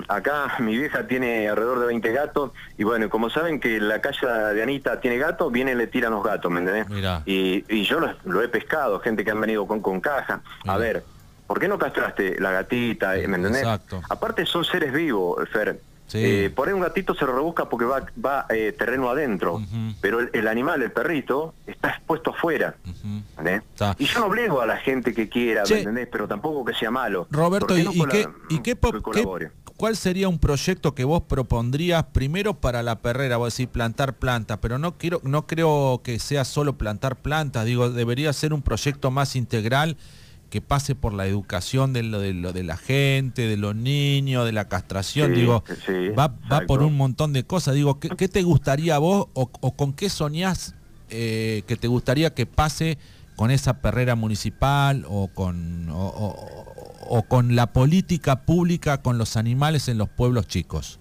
acá 0.07 0.55
mi 0.61 0.79
vieja 0.79 1.09
tiene 1.09 1.49
alrededor 1.49 1.81
de 1.81 1.87
20 1.87 2.13
gatos 2.13 2.53
y 2.77 2.85
bueno, 2.85 3.11
como 3.11 3.31
saben 3.31 3.59
que 3.59 3.81
la 3.81 4.01
calle 4.01 4.27
de 4.55 4.63
Anita 4.63 5.01
tiene 5.01 5.19
gatos, 5.19 5.51
vienen 5.51 5.77
y 5.77 5.79
le 5.79 5.87
tiran 5.89 6.13
los 6.13 6.23
gatos, 6.23 6.51
¿me 6.53 6.61
entendés? 6.61 6.87
Y, 7.27 7.65
y, 7.69 7.83
yo 7.83 7.99
lo, 8.25 8.43
he 8.43 8.49
pescado, 8.49 9.01
gente 9.01 9.25
que 9.25 9.33
han 9.33 9.41
venido 9.41 9.67
con, 9.67 9.81
con 9.81 10.01
caja. 10.01 10.41
A 10.67 10.79
ver, 10.79 11.05
¿por 11.49 11.59
qué 11.59 11.67
no 11.67 11.79
castraste 11.79 12.41
la 12.41 12.53
gatita? 12.53 13.15
¿Me 13.15 13.37
entendés? 13.37 13.63
Exacto. 13.63 14.01
Aparte 14.09 14.47
son 14.47 14.65
seres 14.65 14.93
vivos, 14.93 15.49
Fer. 15.51 15.81
Eh, 16.15 16.51
por 16.55 16.69
ahí 16.69 16.75
un 16.75 16.81
gatito 16.81 17.15
se 17.15 17.25
lo 17.25 17.35
rebusca 17.35 17.69
porque 17.69 17.85
va, 17.85 18.07
va 18.25 18.47
eh, 18.49 18.75
terreno 18.77 19.11
adentro, 19.11 19.63
pero 20.01 20.21
el, 20.21 20.49
animal, 20.49 20.83
el 20.83 20.93
perrito, 20.93 21.55
está 21.67 21.91
expuesto 21.91 22.31
afuera. 22.31 22.77
Y 23.99 24.05
yo 24.07 24.21
no 24.21 24.27
obligo 24.27 24.61
a 24.61 24.67
la 24.67 24.79
gente 24.79 25.13
que 25.13 25.29
quiera, 25.29 25.63
¿me 25.69 25.79
entendés? 25.79 26.09
Pero 26.11 26.27
tampoco 26.27 26.65
que 26.65 26.75
sea 26.75 26.91
malo. 26.91 27.27
Roberto, 27.31 27.77
¿y, 27.77 27.85
qué, 28.07 28.29
¿y 28.49 28.61
qué, 28.61 28.77
cuál 29.77 29.97
sería 29.97 30.29
un 30.29 30.39
proyecto 30.39 30.95
que 30.95 31.05
vos 31.05 31.23
propondrías 31.23 32.05
primero 32.05 32.55
para 32.55 32.83
la 32.83 33.01
perrera? 33.01 33.37
Vos 33.37 33.55
decís 33.57 33.71
plantar 33.71 34.15
plantas, 34.15 34.59
pero 34.59 34.79
no, 34.79 34.97
quiero, 34.97 35.21
no 35.25 35.47
creo 35.47 36.01
que 36.03 36.19
sea 36.19 36.45
solo 36.45 36.79
plantar 36.79 37.17
plantas, 37.17 37.65
digo, 37.67 37.91
debería 37.91 38.33
ser 38.33 38.53
un 38.53 38.63
proyecto 38.63 39.11
más 39.11 39.37
integral 39.37 39.97
que 40.51 40.61
pase 40.61 40.95
por 40.95 41.13
la 41.13 41.27
educación 41.27 41.93
de 41.93 42.03
lo 42.03 42.21
de, 42.21 42.33
lo 42.33 42.53
de 42.53 42.63
la 42.63 42.77
gente, 42.77 43.43
de 43.43 43.57
los 43.57 43.77
niños, 43.77 44.47
de 44.47 44.53
la 44.53 44.69
castración, 44.69 45.35
digo, 45.35 45.63
va, 46.19 46.35
va 46.51 46.61
por 46.63 46.83
un 46.83 46.97
montón 46.97 47.33
de 47.33 47.45
cosas. 47.45 47.75
Digo, 47.75 48.01
¿qué, 48.01 48.29
te 48.29 48.43
gustaría 48.43 48.97
a 48.97 48.99
vos 48.99 49.29
o, 49.35 49.47
con 49.49 49.93
qué 49.93 50.09
soñás 50.09 50.75
eh, 51.11 51.63
que 51.67 51.77
te 51.77 51.89
gustaría 51.89 52.35
que 52.35 52.47
pase 52.47 52.99
con 53.37 53.51
esa 53.51 53.81
perrera 53.81 54.15
municipal 54.15 55.05
o 55.09 55.29
con, 55.29 55.89
o, 55.91 57.25
con 57.29 57.55
la 57.55 57.73
política 57.73 58.43
pública 58.43 59.03
con 59.03 59.17
los 59.17 59.37
animales 59.37 59.89
en 59.89 59.99
los 59.99 60.09
pueblos 60.09 60.49
chicos? 60.49 60.99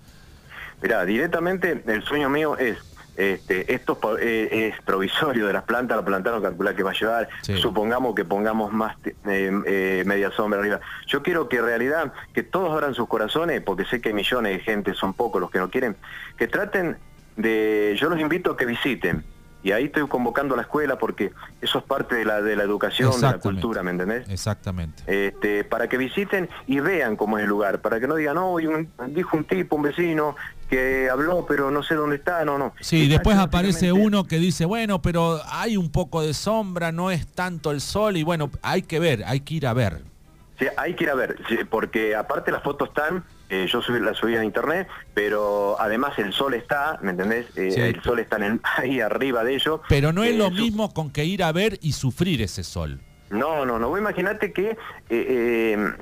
Mira, 0.82 1.04
directamente 1.06 1.84
el 1.88 2.04
sueño 2.04 2.30
mío 2.30 2.58
es 2.58 2.78
este, 3.18 3.74
esto 3.74 4.00
eh, 4.20 4.72
es 4.72 4.82
provisorio 4.84 5.48
de 5.48 5.54
las 5.54 5.64
plantas, 5.64 6.04
la 6.08 6.20
no 6.20 6.42
calcula 6.42 6.76
que 6.76 6.84
va 6.84 6.92
a 6.92 6.94
llevar, 6.94 7.28
supongamos 7.60 8.14
que 8.14 8.24
pongamos 8.24 8.72
más 8.72 8.96
eh, 9.06 9.52
eh, 9.66 10.04
media 10.06 10.30
sombra 10.32 10.60
arriba. 10.60 10.80
Yo 11.08 11.24
quiero 11.24 11.50
que 11.50 11.58
en 11.58 11.66
realidad, 11.66 12.14
que 12.34 12.44
todos 12.44 12.72
abran 12.72 12.94
sus 12.94 13.08
corazones, 13.08 13.62
porque 13.62 13.86
sé 13.86 14.02
que 14.02 14.14
millones 14.14 14.58
de 14.58 14.60
gente, 14.64 14.94
son 14.94 15.14
pocos 15.14 15.42
los 15.42 15.50
que 15.50 15.58
no 15.58 15.72
quieren, 15.72 15.96
que 16.38 16.48
traten 16.48 16.98
de, 17.36 17.98
yo 18.00 18.08
los 18.10 18.20
invito 18.20 18.52
a 18.52 18.58
que 18.58 18.66
visiten, 18.66 19.24
y 19.68 19.74
ahí 19.74 19.84
estoy 19.86 20.08
convocando 20.08 20.54
a 20.54 20.58
la 20.58 20.64
escuela 20.64 20.98
porque 20.98 21.34
eso 21.60 21.80
es 21.80 21.84
parte 21.84 22.16
de 22.16 22.24
la, 22.24 22.42
de 22.42 22.56
la 22.56 22.64
educación, 22.64 23.12
de 23.12 23.20
la 23.20 23.38
cultura, 23.38 23.84
¿me 23.84 23.92
entendés? 23.92 24.30
Exactamente. 24.30 25.04
Este, 25.08 25.66
para 25.66 25.90
que 25.90 25.98
visiten 25.98 26.48
y 26.68 26.80
vean 26.80 27.18
cómo 27.18 27.38
es 27.38 27.44
el 27.44 27.50
lugar, 27.50 27.82
para 27.82 28.00
que 28.00 28.08
no 28.08 28.16
digan, 28.16 28.36
no, 28.36 28.56
dijo 29.08 29.36
un 29.36 29.44
tipo, 29.44 29.76
un 29.76 29.82
vecino, 29.82 30.38
que 30.70 31.10
habló, 31.10 31.46
pero 31.46 31.70
no 31.70 31.84
sé 31.84 31.96
dónde 31.96 32.16
está, 32.16 32.46
no, 32.46 32.58
no. 32.58 32.72
Sí, 32.80 33.10
después 33.10 33.36
aparece 33.38 33.92
uno 33.92 34.24
que 34.24 34.38
dice, 34.40 34.64
bueno, 34.64 35.02
pero 35.02 35.42
hay 35.50 35.76
un 35.76 35.92
poco 35.92 36.22
de 36.22 36.34
sombra, 36.34 36.94
no 36.94 37.12
es 37.12 37.28
tanto 37.28 37.72
el 37.72 37.82
sol, 37.82 38.16
y 38.16 38.24
bueno, 38.24 38.50
hay 38.62 38.84
que 38.84 39.02
ver, 39.02 39.26
hay 39.26 39.42
que 39.42 39.56
ir 39.56 39.68
a 39.68 39.74
ver. 39.74 40.02
Sí, 40.60 40.68
hay 40.78 40.96
que 40.96 41.04
ir 41.04 41.10
a 41.10 41.16
ver, 41.16 41.36
porque 41.70 42.16
aparte 42.16 42.54
las 42.54 42.64
fotos 42.64 42.88
están 42.88 43.26
eh, 43.50 43.66
yo 43.72 43.82
subí, 43.82 44.00
la 44.00 44.14
subí 44.14 44.36
a 44.36 44.44
internet, 44.44 44.90
pero 45.14 45.80
además 45.80 46.20
el 46.20 46.34
sol 46.34 46.54
está, 46.54 47.00
¿me 47.02 47.12
entendés? 47.12 47.46
Eh, 47.56 47.94
el 47.96 48.04
sol 48.04 48.20
está 48.20 48.38
ahí 48.78 49.00
arriba 49.00 49.44
de 49.44 49.56
ello. 49.56 49.82
Pero 49.88 50.12
no 50.12 50.24
es 50.24 50.36
lo 50.36 50.52
mismo 50.52 50.94
con 50.94 51.10
que 51.10 51.24
ir 51.24 51.44
a 51.44 51.52
ver 51.52 51.80
y 51.82 51.94
sufrir 51.94 52.42
ese 52.42 52.64
sol. 52.64 53.00
No, 53.30 53.66
no, 53.66 53.80
no. 53.80 53.90
Vos 53.90 54.00
imaginate 54.00 54.52
que 54.52 54.78
eh, 55.10 55.94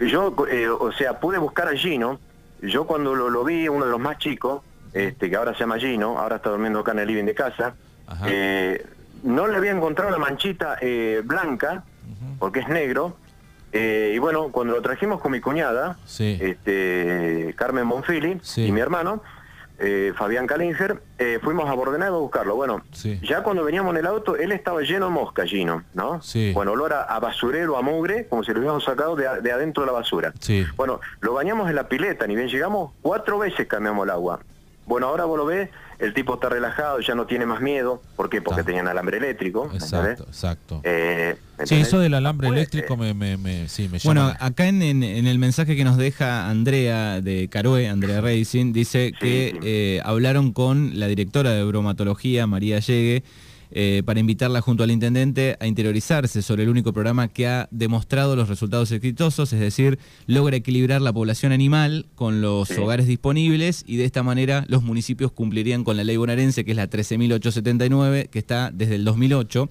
yo, 0.00 0.34
o 0.80 0.92
sea, 0.92 1.20
pude 1.20 1.38
buscar 1.38 1.68
a 1.68 1.72
Gino. 1.72 2.18
Yo 2.62 2.86
cuando 2.86 3.14
lo, 3.14 3.44
vi, 3.44 3.68
uno 3.68 3.84
de 3.84 3.90
los 3.90 4.00
más 4.00 4.18
chicos, 4.18 4.62
este, 4.92 5.28
que 5.28 5.36
ahora 5.36 5.52
se 5.52 5.60
llama 5.60 5.78
Gino, 5.78 6.18
ahora 6.18 6.36
está 6.36 6.50
durmiendo 6.50 6.80
acá 6.80 6.92
en 6.92 7.00
el 7.00 7.08
living 7.08 7.24
de 7.24 7.34
casa, 7.34 7.74
no 9.22 9.46
le 9.46 9.56
había 9.56 9.70
encontrado 9.70 10.10
la 10.10 10.18
manchita 10.18 10.78
blanca, 11.24 11.84
porque 12.38 12.60
es 12.60 12.68
negro, 12.68 13.16
eh, 13.72 14.12
y 14.14 14.18
bueno, 14.18 14.50
cuando 14.50 14.74
lo 14.74 14.82
trajimos 14.82 15.20
con 15.20 15.32
mi 15.32 15.40
cuñada, 15.40 15.98
este, 16.18 17.54
Carmen 17.56 17.86
Monfili 17.86 18.40
y 18.56 18.72
mi 18.72 18.80
hermano, 18.80 19.22
eh, 19.80 20.12
Fabián 20.16 20.46
Kalinger, 20.46 21.00
eh, 21.18 21.38
fuimos 21.42 21.68
a 21.68 21.74
Bordenado 21.74 22.16
a 22.16 22.20
buscarlo. 22.20 22.56
Bueno, 22.56 22.82
ya 23.22 23.42
cuando 23.42 23.64
veníamos 23.64 23.92
en 23.92 23.98
el 23.98 24.06
auto, 24.06 24.36
él 24.36 24.52
estaba 24.52 24.80
lleno 24.80 25.06
de 25.06 25.12
mosca, 25.12 25.46
Gino, 25.46 25.84
¿no? 25.94 26.20
Bueno, 26.52 26.72
olor 26.72 26.94
a, 26.94 27.18
basurero, 27.20 27.76
a 27.76 27.82
mugre, 27.82 28.26
como 28.26 28.42
si 28.42 28.52
lo 28.52 28.58
hubiéramos 28.58 28.84
sacado 28.84 29.14
de, 29.14 29.26
adentro 29.26 29.82
de 29.82 29.86
la 29.86 29.92
basura. 29.92 30.32
Bueno, 30.76 31.00
lo 31.20 31.34
bañamos 31.34 31.68
en 31.68 31.76
la 31.76 31.88
pileta, 31.88 32.26
ni 32.26 32.34
bien 32.34 32.48
llegamos, 32.48 32.92
cuatro 33.02 33.38
veces 33.38 33.66
cambiamos 33.66 34.04
el 34.04 34.10
agua. 34.10 34.40
Bueno, 34.86 35.06
ahora 35.06 35.26
vos 35.26 35.36
lo 35.36 35.44
ves, 35.44 35.68
el 35.98 36.14
tipo 36.14 36.34
está 36.34 36.48
relajado, 36.48 37.00
ya 37.00 37.14
no 37.14 37.26
tiene 37.26 37.44
más 37.44 37.60
miedo. 37.60 38.00
¿Por 38.14 38.30
qué? 38.30 38.40
Porque 38.40 38.62
tenían 38.62 38.86
alambre 38.86 39.18
eléctrico. 39.18 39.68
Exacto, 39.74 40.24
exacto. 40.28 40.80
Eh, 40.84 41.36
sí, 41.64 41.74
eso 41.74 41.98
del 41.98 42.14
alambre 42.14 42.48
eléctrico 42.48 42.96
me, 42.96 43.14
me, 43.14 43.36
me, 43.36 43.68
sí, 43.68 43.88
me 43.88 43.98
Bueno, 44.04 44.32
acá 44.38 44.68
en, 44.68 44.82
el 44.82 45.38
mensaje 45.38 45.74
que 45.76 45.84
nos 45.84 45.96
deja 45.96 46.48
Andrea 46.48 47.20
de 47.20 47.48
Carué, 47.48 47.88
Andrea 47.88 48.20
Racing, 48.20 48.72
dice 48.72 49.12
que 49.18 49.58
eh, 49.62 50.00
hablaron 50.04 50.52
con 50.52 50.98
la 51.00 51.08
directora 51.08 51.50
de 51.50 51.64
bromatología, 51.64 52.46
María 52.46 52.78
Llegue, 52.78 53.24
eh, 53.70 54.02
para 54.04 54.20
invitarla 54.20 54.60
junto 54.60 54.82
al 54.82 54.90
intendente 54.90 55.56
a 55.60 55.66
interiorizarse 55.66 56.42
sobre 56.42 56.62
el 56.62 56.68
único 56.68 56.92
programa 56.92 57.28
que 57.28 57.46
ha 57.46 57.68
demostrado 57.70 58.36
los 58.36 58.48
resultados 58.48 58.90
exitosos, 58.92 59.52
es 59.52 59.60
decir, 59.60 59.98
logra 60.26 60.56
equilibrar 60.56 61.02
la 61.02 61.12
población 61.12 61.52
animal 61.52 62.06
con 62.14 62.40
los 62.40 62.70
hogares 62.78 63.06
disponibles 63.06 63.84
y 63.86 63.96
de 63.96 64.04
esta 64.04 64.22
manera 64.22 64.64
los 64.68 64.82
municipios 64.82 65.32
cumplirían 65.32 65.84
con 65.84 65.96
la 65.96 66.04
ley 66.04 66.16
bonaerense, 66.16 66.64
que 66.64 66.72
es 66.72 66.76
la 66.76 66.88
13.879, 66.88 68.28
que 68.28 68.38
está 68.38 68.70
desde 68.72 68.96
el 68.96 69.04
2008. 69.04 69.68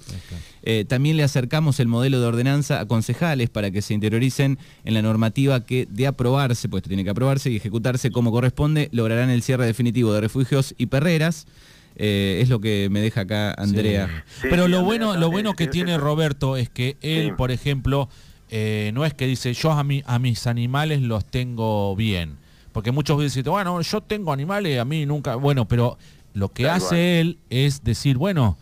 Eh, 0.63 0.85
también 0.85 1.17
le 1.17 1.23
acercamos 1.23 1.79
el 1.79 1.87
modelo 1.87 2.19
de 2.19 2.27
ordenanza 2.27 2.79
a 2.79 2.85
concejales 2.85 3.49
para 3.49 3.71
que 3.71 3.81
se 3.81 3.93
interioricen 3.93 4.57
en 4.83 4.93
la 4.93 5.01
normativa 5.01 5.63
que 5.63 5.87
de 5.89 6.07
aprobarse, 6.07 6.69
pues 6.69 6.83
tiene 6.83 7.03
que 7.03 7.09
aprobarse 7.09 7.49
y 7.49 7.55
ejecutarse 7.55 8.11
como 8.11 8.31
corresponde, 8.31 8.89
lograrán 8.91 9.29
el 9.29 9.43
cierre 9.43 9.65
definitivo 9.65 10.13
de 10.13 10.21
refugios 10.21 10.75
y 10.77 10.87
perreras. 10.87 11.47
Eh, 11.99 12.39
es 12.43 12.49
lo 12.49 12.61
que 12.61 12.89
me 12.91 13.01
deja 13.01 13.21
acá 13.21 13.53
Andrea. 13.57 14.23
Pero 14.43 14.67
lo 14.67 14.83
bueno, 14.83 15.17
lo 15.17 15.31
bueno 15.31 15.53
que 15.53 15.67
tiene 15.67 15.97
Roberto 15.97 16.55
es 16.55 16.69
que 16.69 16.95
él, 17.01 17.35
por 17.35 17.51
ejemplo, 17.51 18.07
eh, 18.49 18.91
no 18.93 19.03
es 19.03 19.15
que 19.15 19.25
dice 19.25 19.53
yo 19.53 19.71
a, 19.71 19.83
mí, 19.83 20.03
a 20.05 20.19
mis 20.19 20.45
animales 20.45 21.01
los 21.01 21.25
tengo 21.25 21.95
bien. 21.95 22.37
Porque 22.71 22.91
muchos 22.91 23.19
dicen, 23.19 23.43
bueno, 23.45 23.81
yo 23.81 24.01
tengo 24.01 24.31
animales, 24.31 24.79
a 24.79 24.85
mí 24.85 25.07
nunca. 25.07 25.35
Bueno, 25.35 25.67
pero 25.67 25.97
lo 26.35 26.49
que 26.49 26.69
hace 26.69 27.19
él 27.19 27.39
es 27.49 27.83
decir, 27.83 28.17
bueno, 28.17 28.57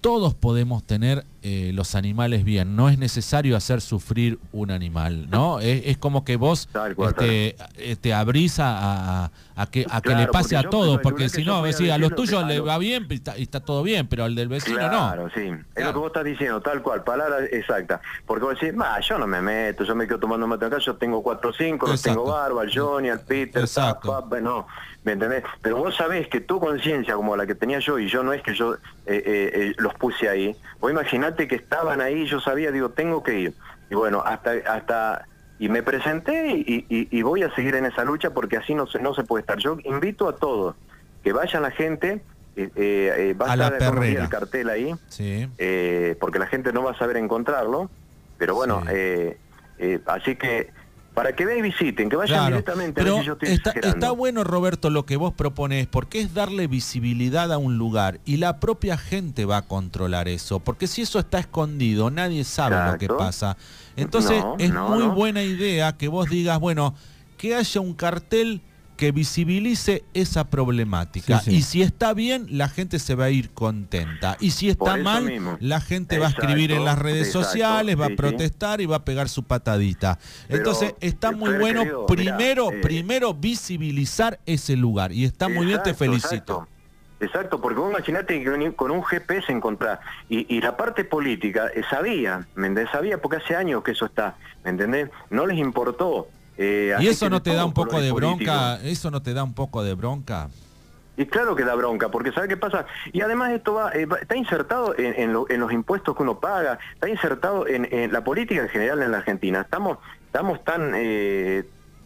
todos 0.00 0.32
podemos 0.34 0.82
tener 0.84 1.26
eh, 1.40 1.70
los 1.72 1.94
animales 1.94 2.42
bien, 2.42 2.74
no 2.74 2.88
es 2.88 2.98
necesario 2.98 3.56
hacer 3.56 3.80
sufrir 3.80 4.40
un 4.50 4.72
animal, 4.72 5.30
¿no? 5.30 5.60
Es, 5.68 5.96
como 5.98 6.24
que 6.24 6.36
vos 6.36 6.68
este, 6.98 7.54
eh, 7.76 8.12
abrís 8.12 8.56
a, 8.58 9.30
que, 9.70 9.86
a 9.88 10.00
que 10.00 10.14
le 10.16 10.26
pase 10.26 10.56
a 10.56 10.64
todos, 10.64 10.98
porque 11.00 11.28
si 11.28 11.44
no, 11.44 11.62
a 11.62 11.98
los 11.98 12.14
tuyos 12.14 12.44
le 12.46 12.58
va 12.58 12.78
bien 12.78 13.06
y 13.08 13.42
está, 13.42 13.60
todo 13.60 13.82
bien, 13.82 14.08
pero 14.08 14.24
al 14.24 14.34
del 14.34 14.48
vecino 14.48 14.80
no. 14.82 14.88
Claro, 14.88 15.30
sí, 15.34 15.52
es 15.76 15.84
lo 15.84 15.92
que 15.92 15.98
vos 15.98 16.06
estás 16.08 16.24
diciendo, 16.24 16.60
tal 16.60 16.82
cual, 16.82 17.04
palabra 17.04 17.44
exacta. 17.44 18.00
Porque 18.26 18.44
vos 18.44 18.58
decís, 18.60 18.76
yo 19.08 19.18
no 19.18 19.26
me 19.26 19.40
meto, 19.40 19.84
yo 19.84 19.94
me 19.94 20.06
quedo 20.08 20.18
tomando 20.18 20.46
mate 20.46 20.64
acá, 20.64 20.78
yo 20.78 20.96
tengo 20.96 21.22
cuatro 21.22 21.50
o 21.50 21.52
cinco, 21.52 21.86
los 21.86 22.02
tengo 22.02 22.24
Barba, 22.24 22.62
al 22.62 22.70
Johnny, 22.74 23.10
al 23.10 23.20
Peter, 23.20 23.62
Exacto. 23.62 24.26
no, 24.40 24.66
¿me 25.04 25.12
entendés? 25.12 25.44
Pero 25.62 25.76
vos 25.76 25.94
sabés 25.94 26.26
que 26.28 26.40
tu 26.40 26.58
conciencia, 26.58 27.14
como 27.14 27.36
la 27.36 27.46
que 27.46 27.54
tenía 27.54 27.78
yo, 27.78 27.98
y 27.98 28.08
yo 28.08 28.24
no 28.24 28.32
es 28.32 28.42
que 28.42 28.54
yo 28.54 28.76
eh, 29.06 29.74
los 29.78 29.94
puse 29.94 30.28
ahí, 30.28 30.56
vos 30.80 30.90
que 31.34 31.54
estaban 31.54 32.00
ahí, 32.00 32.26
yo 32.26 32.40
sabía, 32.40 32.70
digo, 32.70 32.90
tengo 32.90 33.22
que 33.22 33.38
ir. 33.38 33.54
Y 33.90 33.94
bueno, 33.94 34.22
hasta, 34.24 34.52
hasta 34.66 35.26
y 35.58 35.68
me 35.68 35.82
presenté 35.82 36.64
y, 36.66 37.22
voy 37.22 37.42
a 37.42 37.52
seguir 37.54 37.74
en 37.74 37.86
esa 37.86 38.04
lucha 38.04 38.30
porque 38.30 38.56
así 38.56 38.74
no 38.74 38.86
se, 38.86 39.00
no 39.00 39.14
se 39.14 39.24
puede 39.24 39.40
estar. 39.40 39.58
Yo 39.58 39.76
invito 39.84 40.28
a 40.28 40.36
todos 40.36 40.76
que 41.24 41.32
vayan 41.32 41.62
la 41.62 41.72
gente, 41.72 42.20
eh, 42.56 42.70
eh, 42.76 43.14
eh 43.16 43.34
va 43.34 43.52
a, 43.52 43.54
estar 43.54 44.04
el 44.04 44.28
cartel 44.28 44.70
ahí, 44.70 44.94
eh, 45.18 46.16
porque 46.20 46.38
la 46.38 46.46
gente 46.46 46.72
no 46.72 46.84
va 46.84 46.92
a 46.92 46.98
saber 46.98 47.16
encontrarlo, 47.16 47.90
pero 48.38 48.54
bueno, 48.54 48.84
así 50.06 50.36
que 50.36 50.70
para 51.18 51.34
que 51.34 51.44
vean 51.44 51.58
y 51.58 51.62
visiten, 51.62 52.08
que 52.08 52.14
vayan 52.14 52.46
directamente 52.46 53.02
pero 53.02 53.20
está, 53.40 53.72
está, 53.72 54.12
bueno, 54.12 54.44
Roberto, 54.44 54.88
lo 54.88 55.04
que 55.04 55.16
vos 55.16 55.34
propones, 55.34 55.88
porque 55.88 56.20
es 56.20 56.32
darle 56.32 56.68
visibilidad 56.68 57.52
a 57.52 57.58
un 57.58 57.76
lugar 57.76 58.20
y 58.24 58.36
la 58.36 58.60
propia 58.60 58.96
gente 58.96 59.44
va 59.44 59.56
a 59.56 59.62
controlar 59.62 60.28
eso, 60.28 60.60
porque 60.60 60.86
si 60.86 61.02
eso 61.02 61.18
está 61.18 61.40
escondido, 61.40 62.12
nadie 62.12 62.44
sabe 62.44 62.92
lo 62.92 62.98
que 62.98 63.08
pasa. 63.08 63.56
Entonces 63.96 64.44
es 64.60 64.72
muy 64.72 65.08
buena 65.08 65.42
idea 65.42 65.96
que 65.96 66.06
vos 66.06 66.30
digas, 66.30 66.60
bueno, 66.60 66.94
que 67.36 67.56
haya 67.56 67.80
un 67.80 67.94
cartel 67.94 68.60
que 68.98 69.12
visibilice 69.12 70.04
esa 70.12 70.50
problemática. 70.50 71.40
Y 71.46 71.62
si 71.62 71.82
está 71.82 72.14
bien, 72.14 72.46
la 72.50 72.68
gente 72.68 72.98
se 72.98 73.14
va 73.14 73.26
a 73.26 73.30
ir 73.30 73.50
contenta. 73.50 74.36
Y 74.40 74.50
si 74.50 74.68
está 74.68 74.96
mal, 74.96 75.56
la 75.60 75.80
gente 75.80 76.18
va 76.18 76.26
a 76.26 76.30
escribir 76.30 76.72
en 76.72 76.84
las 76.84 76.98
redes 76.98 77.30
sociales, 77.30 77.98
va 77.98 78.06
a 78.06 78.16
protestar 78.16 78.80
y 78.80 78.86
va 78.86 78.96
a 78.96 79.04
pegar 79.04 79.28
su 79.28 79.44
patadita. 79.44 80.18
Entonces, 80.48 80.96
está 81.00 81.30
muy 81.30 81.56
bueno 81.58 82.06
primero, 82.06 82.72
eh, 82.72 82.80
primero 82.82 83.32
visibilizar 83.32 84.40
ese 84.44 84.76
lugar. 84.76 85.12
Y 85.12 85.24
está 85.24 85.48
muy 85.48 85.66
bien, 85.66 85.80
te 85.84 85.94
felicito. 85.94 86.66
Exacto, 87.20 87.60
porque 87.60 87.78
vos 87.78 87.90
imaginate 87.90 88.42
que 88.42 88.72
con 88.74 88.90
un 88.90 89.04
GPS 89.04 89.52
encontrar 89.52 90.00
y, 90.28 90.60
la 90.60 90.76
parte 90.76 91.04
política 91.04 91.68
eh, 91.74 91.82
sabía, 91.88 92.46
¿me 92.56 92.66
entendés? 92.66 92.92
Sabía 92.92 93.20
porque 93.20 93.38
hace 93.38 93.54
años 93.54 93.82
que 93.84 93.92
eso 93.92 94.06
está, 94.06 94.36
¿me 94.64 94.70
entendés? 94.70 95.08
No 95.30 95.46
les 95.46 95.58
importó. 95.58 96.28
Eh, 96.58 96.94
¿Y 96.98 97.06
eso 97.06 97.30
no 97.30 97.40
te 97.40 97.54
da 97.54 97.64
un 97.64 97.72
poco 97.72 98.00
de 98.00 98.12
bronca? 98.12 98.80
¿Eso 98.82 99.10
no 99.10 99.22
te 99.22 99.32
da 99.32 99.44
un 99.44 99.54
poco 99.54 99.82
de 99.82 99.94
bronca? 99.94 100.48
Y 101.16 101.26
claro 101.26 101.56
que 101.56 101.64
da 101.64 101.74
bronca, 101.74 102.10
porque 102.10 102.30
¿sabe 102.32 102.48
qué 102.48 102.56
pasa? 102.56 102.86
Y 103.12 103.22
además 103.22 103.52
esto 103.52 103.74
va, 103.74 103.90
eh, 103.92 104.06
está 104.20 104.36
insertado 104.36 104.94
en, 104.96 105.32
los 105.32 105.72
impuestos 105.72 106.16
que 106.16 106.22
uno 106.22 106.38
paga, 106.38 106.78
está 106.94 107.08
insertado 107.08 107.66
en, 107.66 108.12
la 108.12 108.22
política 108.22 108.62
en 108.62 108.68
general 108.68 109.02
en 109.02 109.12
la 109.12 109.18
Argentina. 109.18 109.62
Estamos, 109.62 109.98
estamos 110.26 110.62
tan, 110.64 110.92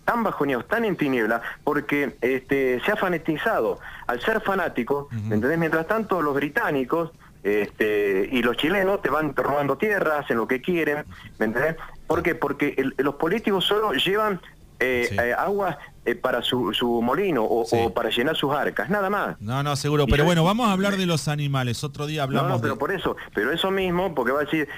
tan 0.04 0.22
bajoneados, 0.22 0.66
tan 0.68 0.84
en 0.84 0.96
tiniebla, 0.96 1.42
porque 1.64 2.16
este, 2.20 2.80
se 2.84 2.92
ha 2.92 2.96
fanatizado. 2.96 3.80
Al 4.06 4.20
ser 4.20 4.40
fanático, 4.40 5.08
¿entendés? 5.12 5.58
Mientras 5.58 5.86
tanto, 5.86 6.22
los 6.22 6.34
británicos 6.34 7.10
este, 7.42 8.28
y 8.30 8.42
los 8.42 8.56
chilenos 8.56 9.02
te 9.02 9.10
van 9.10 9.34
robando 9.34 9.76
tierras, 9.76 10.24
hacen 10.24 10.36
lo 10.36 10.46
que 10.46 10.60
quieren, 10.60 11.04
¿me 11.38 11.46
entendés? 11.46 11.76
¿Por 12.12 12.22
qué? 12.22 12.34
Porque 12.34 12.76
los 12.98 13.14
políticos 13.14 13.64
solo 13.64 13.92
llevan 13.94 14.40
eh, 14.78 15.08
eh, 15.12 15.32
agua 15.32 15.78
eh, 16.04 16.14
para 16.14 16.42
su, 16.42 17.00
molino 17.02 17.42
o, 17.42 17.94
para 17.94 18.10
llenar 18.10 18.36
sus 18.36 18.52
arcas, 18.52 18.90
nada 18.90 19.08
más. 19.08 19.40
No, 19.40 19.62
no, 19.62 19.76
seguro, 19.76 20.06
pero 20.06 20.24
bueno, 20.24 20.44
vamos 20.44 20.68
a 20.68 20.72
hablar 20.72 20.98
de 20.98 21.06
los 21.06 21.28
animales, 21.28 21.82
otro 21.84 22.06
día 22.06 22.24
hablamos 22.24 22.50
No, 22.50 22.60
pero 22.60 22.76
por 22.76 22.92
eso, 22.92 23.16
pero 23.34 23.50
eso 23.50 23.70
mismo, 23.70 24.14
porque 24.14 24.32
va 24.32 24.40
a 24.40 24.44
decir, 24.44 24.68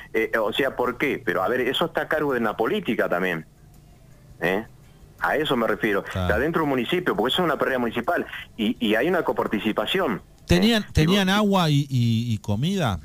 o 0.40 0.52
sea, 0.52 0.76
¿por 0.76 0.96
qué? 0.96 1.20
Pero 1.24 1.42
a 1.42 1.48
ver, 1.48 1.62
eso 1.62 1.86
está 1.86 2.02
a 2.02 2.08
cargo 2.08 2.34
de 2.34 2.40
la 2.40 2.56
política 2.56 3.08
también. 3.08 3.46
¿Eh? 4.40 4.64
A 5.18 5.36
eso 5.36 5.56
me 5.56 5.66
refiero. 5.66 6.04
Está 6.04 6.38
dentro 6.38 6.62
del 6.62 6.68
municipio, 6.68 7.16
porque 7.16 7.32
eso 7.32 7.42
es 7.42 7.46
una 7.46 7.58
pérdida 7.58 7.78
municipal 7.78 8.26
y, 8.56 8.94
hay 8.94 9.08
una 9.08 9.24
coparticipación. 9.24 10.22
¿Tenían, 10.46 10.82
¿eh? 10.82 10.86
¿tenían 10.92 11.30
agua 11.30 11.66
y, 11.68 12.38
comida? 12.38 13.00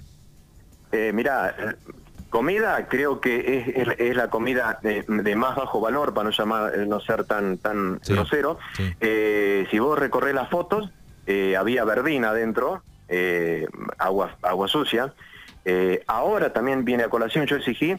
Eh, 0.91 1.11
mira, 1.13 1.55
comida 2.29 2.87
creo 2.87 3.19
que 3.19 3.73
es, 3.97 4.15
la 4.15 4.29
comida 4.29 4.79
de, 4.81 5.35
más 5.35 5.55
bajo 5.55 5.79
valor, 5.81 6.13
para 6.13 6.25
no 6.25 6.31
llamar, 6.31 6.73
eh, 6.75 6.85
no 6.85 6.99
ser 6.99 7.25
tan, 7.25 7.57
tan 7.57 7.99
grosero. 8.07 8.59
si 8.79 9.79
vos 9.79 9.97
recorres 9.97 10.33
las 10.33 10.49
fotos, 10.49 10.89
había 11.57 11.83
verdina 11.83 12.29
adentro, 12.29 12.81
agua, 13.97 14.37
agua 14.41 14.67
sucia. 14.67 15.13
ahora 16.07 16.53
también 16.53 16.85
viene 16.85 17.03
a 17.03 17.09
colación, 17.09 17.45
yo 17.45 17.55
exigí 17.55 17.97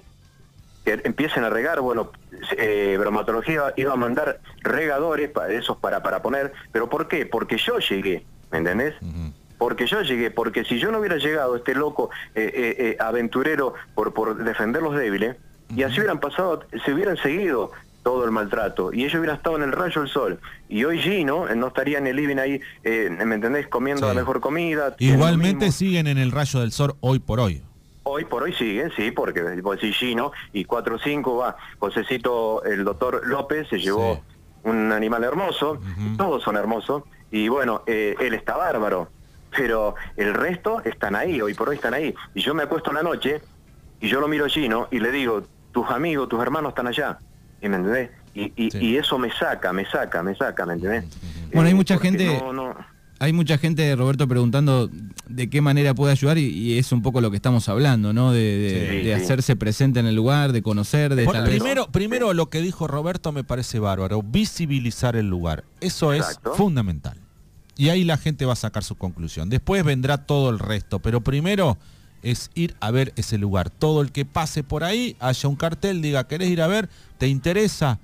que 0.84 1.00
empiecen 1.04 1.44
a 1.44 1.50
regar, 1.50 1.80
bueno, 1.80 2.10
eh, 2.56 2.96
bromatología 2.98 3.74
iba 3.76 3.92
a 3.92 3.96
mandar 3.96 4.40
regadores, 4.62 5.30
para 5.30 5.52
esos 5.52 5.76
para, 5.76 6.02
para 6.02 6.22
poner, 6.22 6.52
pero 6.72 6.88
¿por 6.88 7.08
qué? 7.08 7.26
Porque 7.26 7.58
yo 7.58 7.78
llegué, 7.78 8.24
¿me 8.50 8.58
entendés? 8.58 8.94
Porque 9.60 9.86
yo 9.86 10.00
llegué, 10.00 10.30
porque 10.30 10.64
si 10.64 10.78
yo 10.78 10.90
no 10.90 11.00
hubiera 11.00 11.18
llegado, 11.18 11.54
este 11.54 11.74
loco 11.74 12.08
eh, 12.34 12.50
eh, 12.54 12.96
aventurero 12.98 13.74
por, 13.94 14.14
por 14.14 14.42
defender 14.42 14.80
los 14.80 14.96
débiles, 14.96 15.36
y 15.76 15.82
así 15.82 15.98
hubieran 15.98 16.18
pasado, 16.18 16.64
se 16.82 16.94
hubieran 16.94 17.18
seguido 17.18 17.70
todo 18.02 18.24
el 18.24 18.30
maltrato, 18.30 18.90
y 18.90 19.04
ellos 19.04 19.16
hubieran 19.16 19.36
estado 19.36 19.56
en 19.56 19.64
el 19.64 19.72
rayo 19.72 20.00
del 20.00 20.10
sol, 20.10 20.40
y 20.70 20.82
hoy 20.84 20.98
Gino 20.98 21.46
no 21.54 21.66
estaría 21.66 21.98
en 21.98 22.06
el 22.06 22.16
living 22.16 22.38
ahí, 22.38 22.58
¿me 22.82 23.34
entendés? 23.34 23.68
Comiendo 23.68 24.08
la 24.08 24.14
mejor 24.14 24.40
comida. 24.40 24.96
Igualmente 24.98 25.70
siguen 25.72 26.06
en 26.06 26.16
el 26.16 26.32
rayo 26.32 26.60
del 26.60 26.72
sol 26.72 26.96
hoy 27.00 27.18
por 27.18 27.38
hoy. 27.38 27.62
Hoy 28.04 28.24
por 28.24 28.44
hoy 28.44 28.54
siguen, 28.54 28.90
sí, 28.96 29.10
porque 29.10 29.62
si 29.78 29.92
Gino 29.92 30.32
y 30.54 30.64
4 30.64 30.96
o 30.96 30.98
5 30.98 31.36
va, 31.36 31.56
Josecito, 31.78 32.64
el 32.64 32.82
doctor 32.82 33.20
López 33.26 33.68
se 33.68 33.78
llevó 33.78 34.22
un 34.64 34.90
animal 34.90 35.22
hermoso, 35.22 35.78
todos 36.16 36.42
son 36.42 36.56
hermosos, 36.56 37.02
y 37.30 37.48
bueno, 37.48 37.82
eh, 37.86 38.14
él 38.20 38.32
está 38.32 38.56
bárbaro, 38.56 39.10
pero 39.56 39.94
el 40.16 40.34
resto 40.34 40.82
están 40.84 41.14
ahí, 41.16 41.40
hoy 41.40 41.54
por 41.54 41.68
hoy 41.68 41.76
están 41.76 41.94
ahí. 41.94 42.14
Y 42.34 42.40
yo 42.40 42.54
me 42.54 42.62
acuesto 42.62 42.90
en 42.90 42.96
la 42.96 43.02
noche 43.02 43.40
y 44.00 44.08
yo 44.08 44.20
lo 44.20 44.28
miro 44.28 44.46
a 44.46 44.48
Gino 44.48 44.88
y 44.90 45.00
le 45.00 45.10
digo, 45.10 45.44
tus 45.72 45.88
amigos, 45.90 46.28
tus 46.28 46.40
hermanos 46.40 46.70
están 46.70 46.86
allá, 46.86 47.18
¿y 47.60 47.68
me 47.68 47.76
entendés? 47.76 48.10
Y, 48.32 48.52
y, 48.56 48.96
eso 48.96 49.18
me 49.18 49.32
saca, 49.32 49.72
me 49.72 49.84
saca, 49.86 50.22
me 50.22 50.36
saca, 50.36 50.64
¿me 50.64 50.74
entendés? 50.74 51.04
Bueno, 51.52 51.68
hay 51.68 51.74
mucha 51.74 51.98
gente... 51.98 52.40
Hay 53.22 53.34
mucha 53.34 53.58
gente, 53.58 53.94
Roberto, 53.96 54.26
preguntando 54.26 54.88
de 55.28 55.50
qué 55.50 55.60
manera 55.60 55.94
puede 55.94 56.12
ayudar 56.12 56.38
y, 56.38 56.78
es 56.78 56.90
un 56.90 57.02
poco 57.02 57.20
lo 57.20 57.30
que 57.30 57.36
estamos 57.36 57.68
hablando, 57.68 58.14
¿no? 58.14 58.32
De, 58.32 59.14
hacerse 59.14 59.56
presente 59.56 60.00
en 60.00 60.06
el 60.06 60.14
lugar, 60.14 60.52
de 60.52 60.62
conocer, 60.62 61.14
de 61.14 61.26
primero, 61.44 61.86
primero 61.92 62.32
lo 62.32 62.48
que 62.48 62.62
dijo 62.62 62.86
Roberto 62.86 63.30
me 63.30 63.44
parece 63.44 63.78
bárbaro, 63.78 64.22
visibilizar 64.22 65.16
el 65.16 65.28
lugar. 65.28 65.64
Eso 65.82 66.14
es 66.14 66.40
fundamental. 66.54 67.19
Y 67.80 67.88
ahí 67.88 68.04
la 68.04 68.18
gente 68.18 68.44
va 68.44 68.52
a 68.52 68.56
sacar 68.56 68.84
su 68.84 68.94
conclusión. 68.94 69.48
Después 69.48 69.82
vendrá 69.84 70.18
todo 70.18 70.50
el 70.50 70.58
resto, 70.58 70.98
pero 70.98 71.22
primero 71.22 71.78
es 72.22 72.50
ir 72.54 72.76
a 72.78 72.90
ver 72.90 73.14
ese 73.16 73.38
lugar. 73.38 73.70
Todo 73.70 74.02
el 74.02 74.12
que 74.12 74.26
pase 74.26 74.62
por 74.62 74.84
ahí, 74.84 75.16
haya 75.18 75.48
un 75.48 75.56
cartel, 75.56 76.02
diga, 76.02 76.28
¿querés 76.28 76.50
ir 76.50 76.60
a 76.60 76.66
ver? 76.66 76.90
¿Te 77.16 77.26
interesa? 77.26 77.98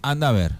Anda 0.00 0.30
a 0.30 0.32
ver. 0.32 0.52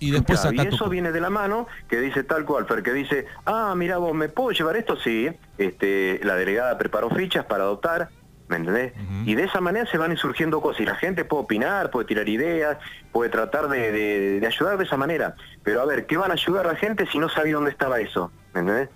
Y 0.00 0.10
después 0.10 0.40
y 0.52 0.58
eso 0.58 0.88
viene 0.88 1.12
de 1.12 1.20
la 1.20 1.28
mano 1.28 1.66
que 1.86 2.00
dice 2.00 2.24
tal 2.24 2.46
cual, 2.46 2.64
Fer, 2.64 2.82
que 2.82 2.94
dice, 2.94 3.26
ah, 3.44 3.74
mira 3.76 3.98
vos, 3.98 4.14
¿me 4.14 4.30
puedo 4.30 4.52
llevar 4.52 4.78
esto? 4.78 4.96
Sí, 4.96 5.28
este, 5.58 6.18
la 6.24 6.34
delegada 6.34 6.78
preparó 6.78 7.10
fichas 7.10 7.44
para 7.44 7.64
adoptar, 7.64 8.08
¿me 8.48 8.56
entendés? 8.56 8.92
Y 9.24 9.34
de 9.34 9.44
esa 9.44 9.60
manera 9.60 9.88
se 9.90 9.98
van 9.98 10.16
surgiendo 10.16 10.60
cosas 10.60 10.80
y 10.80 10.84
la 10.84 10.96
gente 10.96 11.24
puede 11.24 11.42
opinar, 11.42 11.90
puede 11.90 12.06
tirar 12.06 12.28
ideas, 12.28 12.78
puede 13.12 13.30
tratar 13.30 13.68
de, 13.68 14.42
ayudar 14.46 14.78
de 14.78 14.84
esa 14.84 14.96
manera. 14.96 15.34
Pero 15.62 15.82
a 15.82 15.84
ver, 15.84 16.06
¿qué 16.06 16.16
van 16.16 16.30
a 16.30 16.34
ayudar 16.34 16.66
a 16.66 16.72
la 16.72 16.76
gente 16.76 17.06
si 17.06 17.18
no 17.18 17.28
sabía 17.28 17.54
dónde 17.54 17.70
estaba 17.70 18.00
eso? 18.00 18.32
¿Me 18.54 18.60
entendés? 18.60 18.88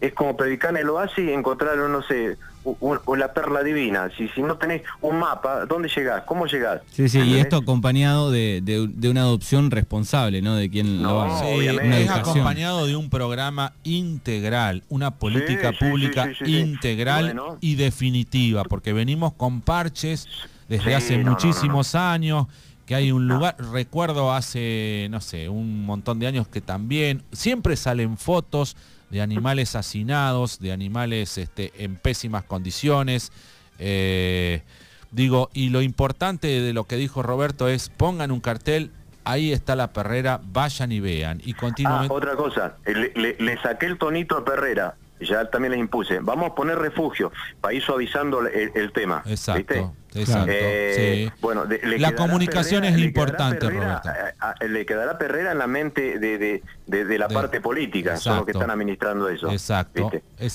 Es 0.00 0.12
como 0.14 0.36
predicar 0.36 0.70
en 0.70 0.78
el 0.78 0.90
oasis 0.90 1.18
y 1.18 1.32
encontrar, 1.32 1.76
no 1.76 2.02
sé, 2.02 2.36
o, 2.64 3.16
la 3.16 3.32
perla 3.32 3.62
divina. 3.62 4.10
Si, 4.16 4.28
si 4.28 4.42
no 4.42 4.56
tenés 4.56 4.82
un 5.00 5.18
mapa, 5.18 5.66
¿dónde 5.66 5.88
llegás? 5.88 6.22
¿Cómo 6.24 6.46
llegás? 6.46 6.80
Sí, 6.90 7.08
sí, 7.08 7.20
y 7.20 7.34
esto 7.38 7.56
acompañado 7.56 8.30
de, 8.30 8.60
de, 8.62 9.08
una 9.08 9.22
adopción 9.22 9.70
responsable, 9.70 10.42
¿no? 10.42 10.56
De 10.56 10.70
quien 10.70 11.02
lo 11.02 11.16
va 11.16 11.40
sí, 11.40 11.66
Es 11.66 12.10
acompañado 12.10 12.86
de 12.86 12.96
un 12.96 13.10
programa 13.10 13.74
integral, 13.84 14.82
una 14.88 15.12
política 15.12 15.72
pública 15.72 16.30
integral 16.46 17.38
y 17.60 17.74
definitiva, 17.74 18.64
porque 18.64 18.92
venimos 18.92 19.32
con 19.34 19.60
parches 19.60 20.26
desde 20.68 20.94
hace 20.94 21.18
muchísimos 21.18 21.94
años 21.94 22.46
que 22.86 22.94
hay 22.94 23.12
un 23.12 23.28
lugar, 23.28 23.56
recuerdo 23.72 24.32
hace, 24.32 25.08
no 25.10 25.20
sé, 25.20 25.48
un 25.48 25.86
montón 25.86 26.18
de 26.18 26.26
años 26.26 26.48
que 26.48 26.60
también, 26.60 27.22
siempre 27.32 27.76
salen 27.76 28.18
fotos 28.18 28.76
de 29.10 29.22
animales 29.22 29.76
hacinados, 29.76 30.58
de 30.58 30.72
animales 30.72 31.38
este, 31.38 31.72
en 31.78 31.96
pésimas 31.96 32.44
condiciones. 32.44 33.32
Eh, 33.78 34.62
digo, 35.12 35.50
y 35.54 35.70
lo 35.70 35.82
importante 35.82 36.48
de 36.60 36.72
lo 36.72 36.84
que 36.84 36.96
dijo 36.96 37.22
Roberto 37.22 37.68
es 37.68 37.88
pongan 37.88 38.30
un 38.30 38.40
cartel, 38.40 38.90
ahí 39.24 39.52
está 39.52 39.76
la 39.76 39.92
perrera, 39.92 40.40
vayan 40.42 40.92
y 40.92 41.00
vean. 41.00 41.40
Y 41.44 41.54
continuamente... 41.54 42.12
Ah, 42.12 42.16
otra 42.16 42.36
cosa, 42.36 42.76
le, 42.84 43.62
saqué 43.62 43.86
el 43.86 43.98
tonito 43.98 44.36
a 44.36 44.44
perrera, 44.44 44.96
ya 45.20 45.48
también 45.48 45.72
les 45.72 45.80
impuse, 45.80 46.18
vamos 46.20 46.50
a 46.50 46.54
poner 46.54 46.78
refugio, 46.78 47.32
para 47.60 47.72
ir 47.72 47.82
suavizando 47.82 48.46
el, 48.46 48.92
tema. 48.92 49.22
Exacto. 49.26 49.94
Exacto. 50.14 50.52
Eh, 50.52 51.30
bueno, 51.40 51.64
la 51.98 52.14
comunicación 52.14 52.84
es 52.84 52.98
importante, 52.98 53.68
Roberto. 53.68 54.08
le 54.68 54.86
quedará 54.86 55.18
Perrera 55.18 55.52
en 55.52 55.58
la 55.58 55.66
mente 55.66 56.18
de, 56.18 56.62
de, 56.86 57.18
la 57.18 57.28
parte 57.28 57.60
política, 57.60 58.16
son 58.16 58.36
los 58.36 58.44
que 58.46 58.52
están 58.52 58.70
administrando 58.70 59.28
eso. 59.28 59.50
Exacto, 59.50 60.10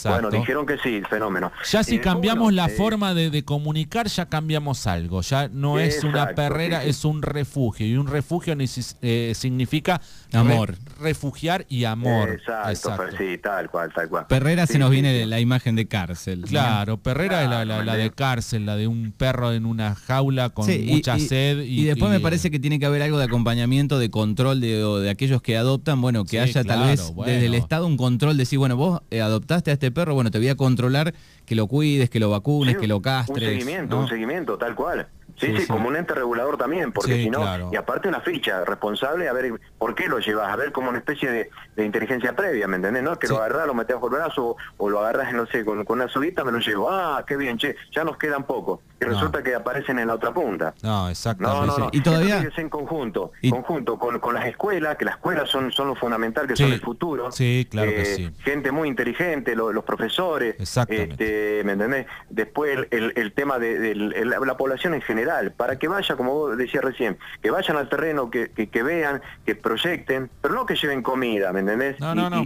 Bueno, 0.05 0.29
dijeron 0.29 0.65
que 0.65 0.77
sí, 0.77 1.01
fenómeno. 1.09 1.51
Ya 1.69 1.83
si 1.83 1.99
cambiamos 1.99 2.53
la 2.53 2.67
eh, 2.67 2.69
forma 2.69 3.13
de, 3.13 3.43
comunicar, 3.43 4.07
ya 4.07 4.27
cambiamos 4.27 4.87
algo. 4.87 5.21
Ya 5.21 5.49
no 5.49 5.79
es 5.79 6.03
una 6.03 6.27
perrera, 6.29 6.83
es 6.83 7.03
un 7.05 7.21
refugio. 7.21 7.85
Y 7.85 7.97
un 7.97 8.07
refugio 8.07 8.55
eh, 9.01 9.33
significa 9.35 10.01
amor. 10.33 10.75
refugiar 10.99 11.65
y 11.69 11.85
amor. 11.85 12.29
Exacto, 12.29 12.95
sí, 13.17 13.37
tal 13.39 13.69
cual, 13.69 13.91
tal 13.93 14.07
cual. 14.09 14.27
Perrera 14.27 14.67
se 14.67 14.79
nos 14.79 14.89
viene 14.89 15.13
de 15.13 15.25
la 15.25 15.39
imagen 15.39 15.75
de 15.75 15.87
cárcel. 15.87 16.45
Claro, 16.47 16.97
Perrera 16.97 17.43
es 17.43 17.49
la, 17.49 17.65
la 17.65 17.95
de 17.95 18.11
cárcel, 18.11 18.65
la 18.65 18.75
de 18.75 18.87
un 18.87 19.11
perro 19.11 19.48
en 19.53 19.65
una 19.65 19.95
jaula 19.95 20.49
con 20.49 20.67
mucha 20.85 21.17
sed. 21.19 21.59
Y, 21.59 21.85
después 21.85 22.11
me 22.11 22.19
parece 22.19 22.51
que 22.51 22.59
tiene 22.59 22.79
que 22.79 22.85
haber 22.85 23.01
algo 23.01 23.17
de 23.17 23.25
acompañamiento, 23.25 23.99
de 23.99 24.09
control 24.09 24.61
de, 24.61 24.83
de 25.01 25.09
aquellos 25.09 25.41
que 25.41 25.57
adoptan, 25.57 26.01
bueno, 26.01 26.25
que 26.25 26.39
haya 26.39 26.63
tal 26.63 26.87
vez 26.87 27.13
desde 27.25 27.45
el 27.45 27.53
Estado 27.55 27.87
un 27.87 27.97
control 27.97 28.37
de 28.37 28.43
decir, 28.43 28.59
bueno, 28.59 28.75
vos 28.75 29.01
eh, 29.11 29.21
adoptaste 29.21 29.71
a 29.71 29.73
este 29.73 29.91
perro, 29.91 30.13
bueno, 30.13 30.31
te 30.31 30.37
voy 30.37 30.49
a 30.49 30.55
controlar 30.55 31.13
que 31.45 31.55
lo 31.55 31.67
cuides, 31.67 32.09
que 32.09 32.19
lo 32.19 32.29
vacunes, 32.29 32.77
que 32.77 32.87
lo 32.87 33.01
castres. 33.01 33.47
Un 33.47 33.59
seguimiento, 33.59 33.99
un 33.99 34.07
seguimiento, 34.07 34.57
tal 34.57 34.75
cual. 34.75 35.07
Sí, 35.39 35.55
sí, 35.57 35.67
como 35.67 35.87
un 35.87 35.95
ente 35.95 36.13
regulador 36.13 36.57
también, 36.57 36.91
porque 36.91 37.13
si 37.13 37.29
no, 37.29 37.71
y 37.71 37.75
aparte 37.77 38.09
una 38.09 38.19
ficha 38.19 38.65
responsable, 38.65 39.29
a 39.29 39.33
ver 39.33 39.53
por 39.77 39.95
qué 39.95 40.07
lo 40.07 40.19
llevas, 40.19 40.51
a 40.51 40.55
ver 40.57 40.73
como 40.73 40.89
una 40.89 40.97
especie 40.97 41.49
de, 41.75 41.85
inteligencia 41.85 42.35
previa, 42.35 42.67
¿me 42.67 42.75
entendés? 42.75 43.03
¿No? 43.03 43.17
Que 43.17 43.27
lo 43.27 43.37
agarras, 43.37 43.65
lo 43.65 43.73
metes 43.73 43.95
por 43.95 44.13
el 44.13 44.19
brazo 44.19 44.57
o, 44.77 44.89
lo 44.89 44.99
agarras, 44.99 45.33
no 45.33 45.45
sé, 45.45 45.63
con, 45.63 45.85
una 45.87 46.09
subita 46.09 46.43
me 46.43 46.51
lo 46.51 46.59
llevo, 46.59 46.89
ah, 46.91 47.23
qué 47.25 47.37
bien, 47.37 47.57
che, 47.57 47.75
ya 47.91 48.03
nos 48.03 48.17
quedan 48.17 48.43
poco. 48.43 48.81
Y 49.01 49.05
resulta 49.05 49.41
que 49.41 49.55
aparecen 49.55 49.99
en 49.99 50.07
la 50.07 50.15
otra 50.15 50.33
punta. 50.33 50.73
No, 50.81 51.09
exacto. 51.09 51.43
No, 51.65 51.89
Y 51.91 52.01
todavía... 52.01 52.39
Es 52.39 52.57
en 52.57 52.69
conjunto, 52.69 53.31
conjunto 53.49 53.97
con, 53.97 54.33
las 54.33 54.45
escuelas, 54.45 54.97
que 54.97 55.05
las 55.05 55.15
escuelas 55.15 55.49
son, 55.49 55.71
son 55.71 55.87
lo 55.87 55.95
fundamental, 55.95 56.47
que 56.47 56.55
son 56.55 56.71
el 56.71 56.81
futuro. 56.81 57.31
Sí, 57.31 57.67
claro 57.69 57.91
que 57.91 58.01
eh, 58.01 58.05
sí. 58.05 58.31
Gente 58.39 58.71
muy 58.71 58.87
inteligente, 58.87 59.55
los 59.55 59.83
profesores, 59.83 60.55
este, 60.59 61.61
¿me 61.63 61.73
entendés? 61.73 62.07
Después 62.29 62.87
el, 62.91 63.33
tema 63.33 63.59
de, 63.59 63.95
la 63.95 64.57
población 64.57 64.93
en 64.93 65.01
general 65.01 65.51
para 65.51 65.77
que 65.77 65.87
vaya, 65.87 66.15
como 66.15 66.33
vos 66.33 66.57
decías 66.57 66.83
recién, 66.83 67.17
que 67.41 67.51
vayan 67.51 67.77
al 67.77 67.89
terreno, 67.89 68.29
que, 68.29 68.49
que, 68.49 68.83
vean, 68.83 69.21
que 69.45 69.55
proyecten, 69.55 70.29
pero 70.41 70.53
no 70.53 70.65
que 70.65 70.75
lleven 70.75 71.01
comida, 71.01 71.53
¿me 71.53 71.61
entendés? 71.61 71.99
No, 71.99 72.15
no, 72.15 72.29
no. 72.29 72.45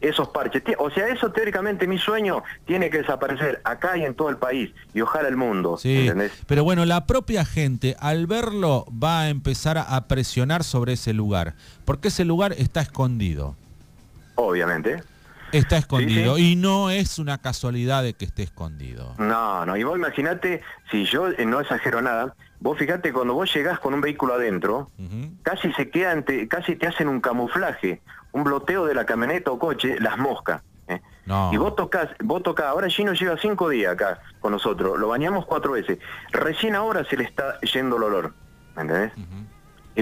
Esos 0.00 0.28
parches. 0.28 0.62
O 0.78 0.90
sea, 0.90 1.08
eso 1.08 1.30
teóricamente 1.32 1.86
mi 1.86 1.98
sueño 1.98 2.42
tiene 2.66 2.90
que 2.90 2.98
desaparecer 2.98 3.60
acá 3.64 3.96
y 3.96 4.04
en 4.04 4.14
todo 4.14 4.28
el 4.28 4.36
país 4.36 4.70
y 4.94 5.00
ojalá 5.00 5.28
el 5.28 5.36
mundo. 5.36 5.76
Sí, 5.78 6.10
pero 6.46 6.64
bueno, 6.64 6.84
la 6.84 7.06
propia 7.06 7.44
gente 7.44 7.96
al 8.00 8.26
verlo 8.26 8.86
va 8.90 9.22
a 9.22 9.28
empezar 9.28 9.78
a 9.78 10.08
presionar 10.08 10.64
sobre 10.64 10.94
ese 10.94 11.12
lugar, 11.12 11.54
porque 11.84 12.08
ese 12.08 12.24
lugar 12.24 12.54
está 12.56 12.80
escondido. 12.80 13.56
Obviamente. 14.34 15.02
Está 15.52 15.78
escondido 15.78 16.38
y 16.38 16.54
no 16.54 16.90
es 16.90 17.18
una 17.18 17.38
casualidad 17.38 18.04
de 18.04 18.14
que 18.14 18.24
esté 18.24 18.44
escondido. 18.44 19.14
No, 19.18 19.66
no, 19.66 19.76
y 19.76 19.82
vos 19.82 19.98
imaginate, 19.98 20.62
si 20.90 21.04
yo 21.04 21.28
eh, 21.28 21.44
no 21.44 21.60
exagero 21.60 22.00
nada, 22.00 22.36
vos 22.60 22.78
fíjate 22.78 23.12
cuando 23.12 23.34
vos 23.34 23.52
llegás 23.52 23.80
con 23.80 23.94
un 23.94 24.00
vehículo 24.00 24.34
adentro, 24.34 24.90
casi 25.42 25.72
se 25.72 25.90
quedan, 25.90 26.24
casi 26.48 26.76
te 26.76 26.86
hacen 26.86 27.08
un 27.08 27.20
camuflaje, 27.20 28.00
un 28.32 28.44
bloteo 28.44 28.86
de 28.86 28.94
la 28.94 29.04
camioneta 29.06 29.50
o 29.50 29.58
coche, 29.58 29.98
las 30.00 30.18
moscas. 30.18 30.62
¿eh? 30.88 31.00
Y 31.52 31.56
vos 31.56 31.76
tocas, 31.76 32.08
vos 32.22 32.42
tocás, 32.42 32.66
ahora 32.66 32.88
Gino 32.88 33.12
lleva 33.12 33.36
cinco 33.38 33.68
días 33.68 33.92
acá 33.92 34.20
con 34.40 34.52
nosotros, 34.52 34.98
lo 34.98 35.08
bañamos 35.08 35.46
cuatro 35.46 35.72
veces, 35.72 35.98
recién 36.32 36.74
ahora 36.74 37.04
se 37.04 37.16
le 37.16 37.24
está 37.24 37.60
yendo 37.60 37.96
el 37.96 38.02
olor, 38.04 38.34
¿me 38.76 38.82
entendés? 38.82 39.12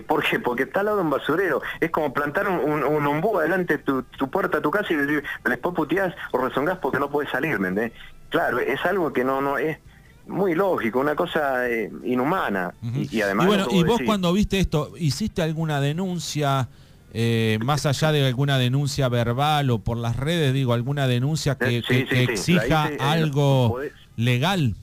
¿Por 0.06 0.22
qué? 0.24 0.38
Porque 0.38 0.64
está 0.64 0.80
al 0.80 0.86
lado 0.86 0.98
de 0.98 1.04
un 1.04 1.10
basurero. 1.10 1.60
Es 1.80 1.90
como 1.90 2.12
plantar 2.12 2.48
un, 2.48 2.84
un, 2.84 3.06
ombú 3.06 3.38
adelante 3.38 3.78
de 3.78 3.82
tu, 3.82 4.02
tu, 4.02 4.30
puerta, 4.30 4.60
tu 4.60 4.70
casa 4.70 4.92
y 4.92 4.96
decir, 4.96 5.24
después 5.44 5.74
puteás 5.74 6.14
o 6.32 6.38
rezongás 6.38 6.78
porque 6.78 6.98
no 6.98 7.10
puedes 7.10 7.30
salir, 7.30 7.58
¿me 7.58 7.68
entiendes? 7.68 7.98
Claro, 8.28 8.58
es 8.58 8.84
algo 8.84 9.12
que 9.12 9.24
no, 9.24 9.40
no 9.40 9.58
es 9.58 9.78
muy 10.26 10.54
lógico, 10.54 11.00
una 11.00 11.14
cosa 11.14 11.68
eh, 11.68 11.90
inhumana. 12.04 12.74
y, 12.82 13.20
además... 13.22 13.46
Y 13.46 13.48
bueno, 13.48 13.66
y 13.70 13.82
vos 13.82 14.00
cuando 14.04 14.32
viste 14.32 14.60
esto, 14.60 14.92
¿hiciste 14.96 15.42
alguna 15.42 15.80
denuncia... 15.80 16.68
Eh, 17.14 17.58
más 17.64 17.86
allá 17.86 18.12
de 18.12 18.26
alguna 18.26 18.58
denuncia 18.58 19.08
verbal 19.08 19.70
o 19.70 19.78
por 19.78 19.96
las 19.96 20.16
redes, 20.16 20.52
digo, 20.52 20.74
alguna 20.74 21.06
denuncia 21.06 21.56
que, 21.56 21.78
exija 21.78 22.90
algo 23.00 23.80
legal. 24.16 24.74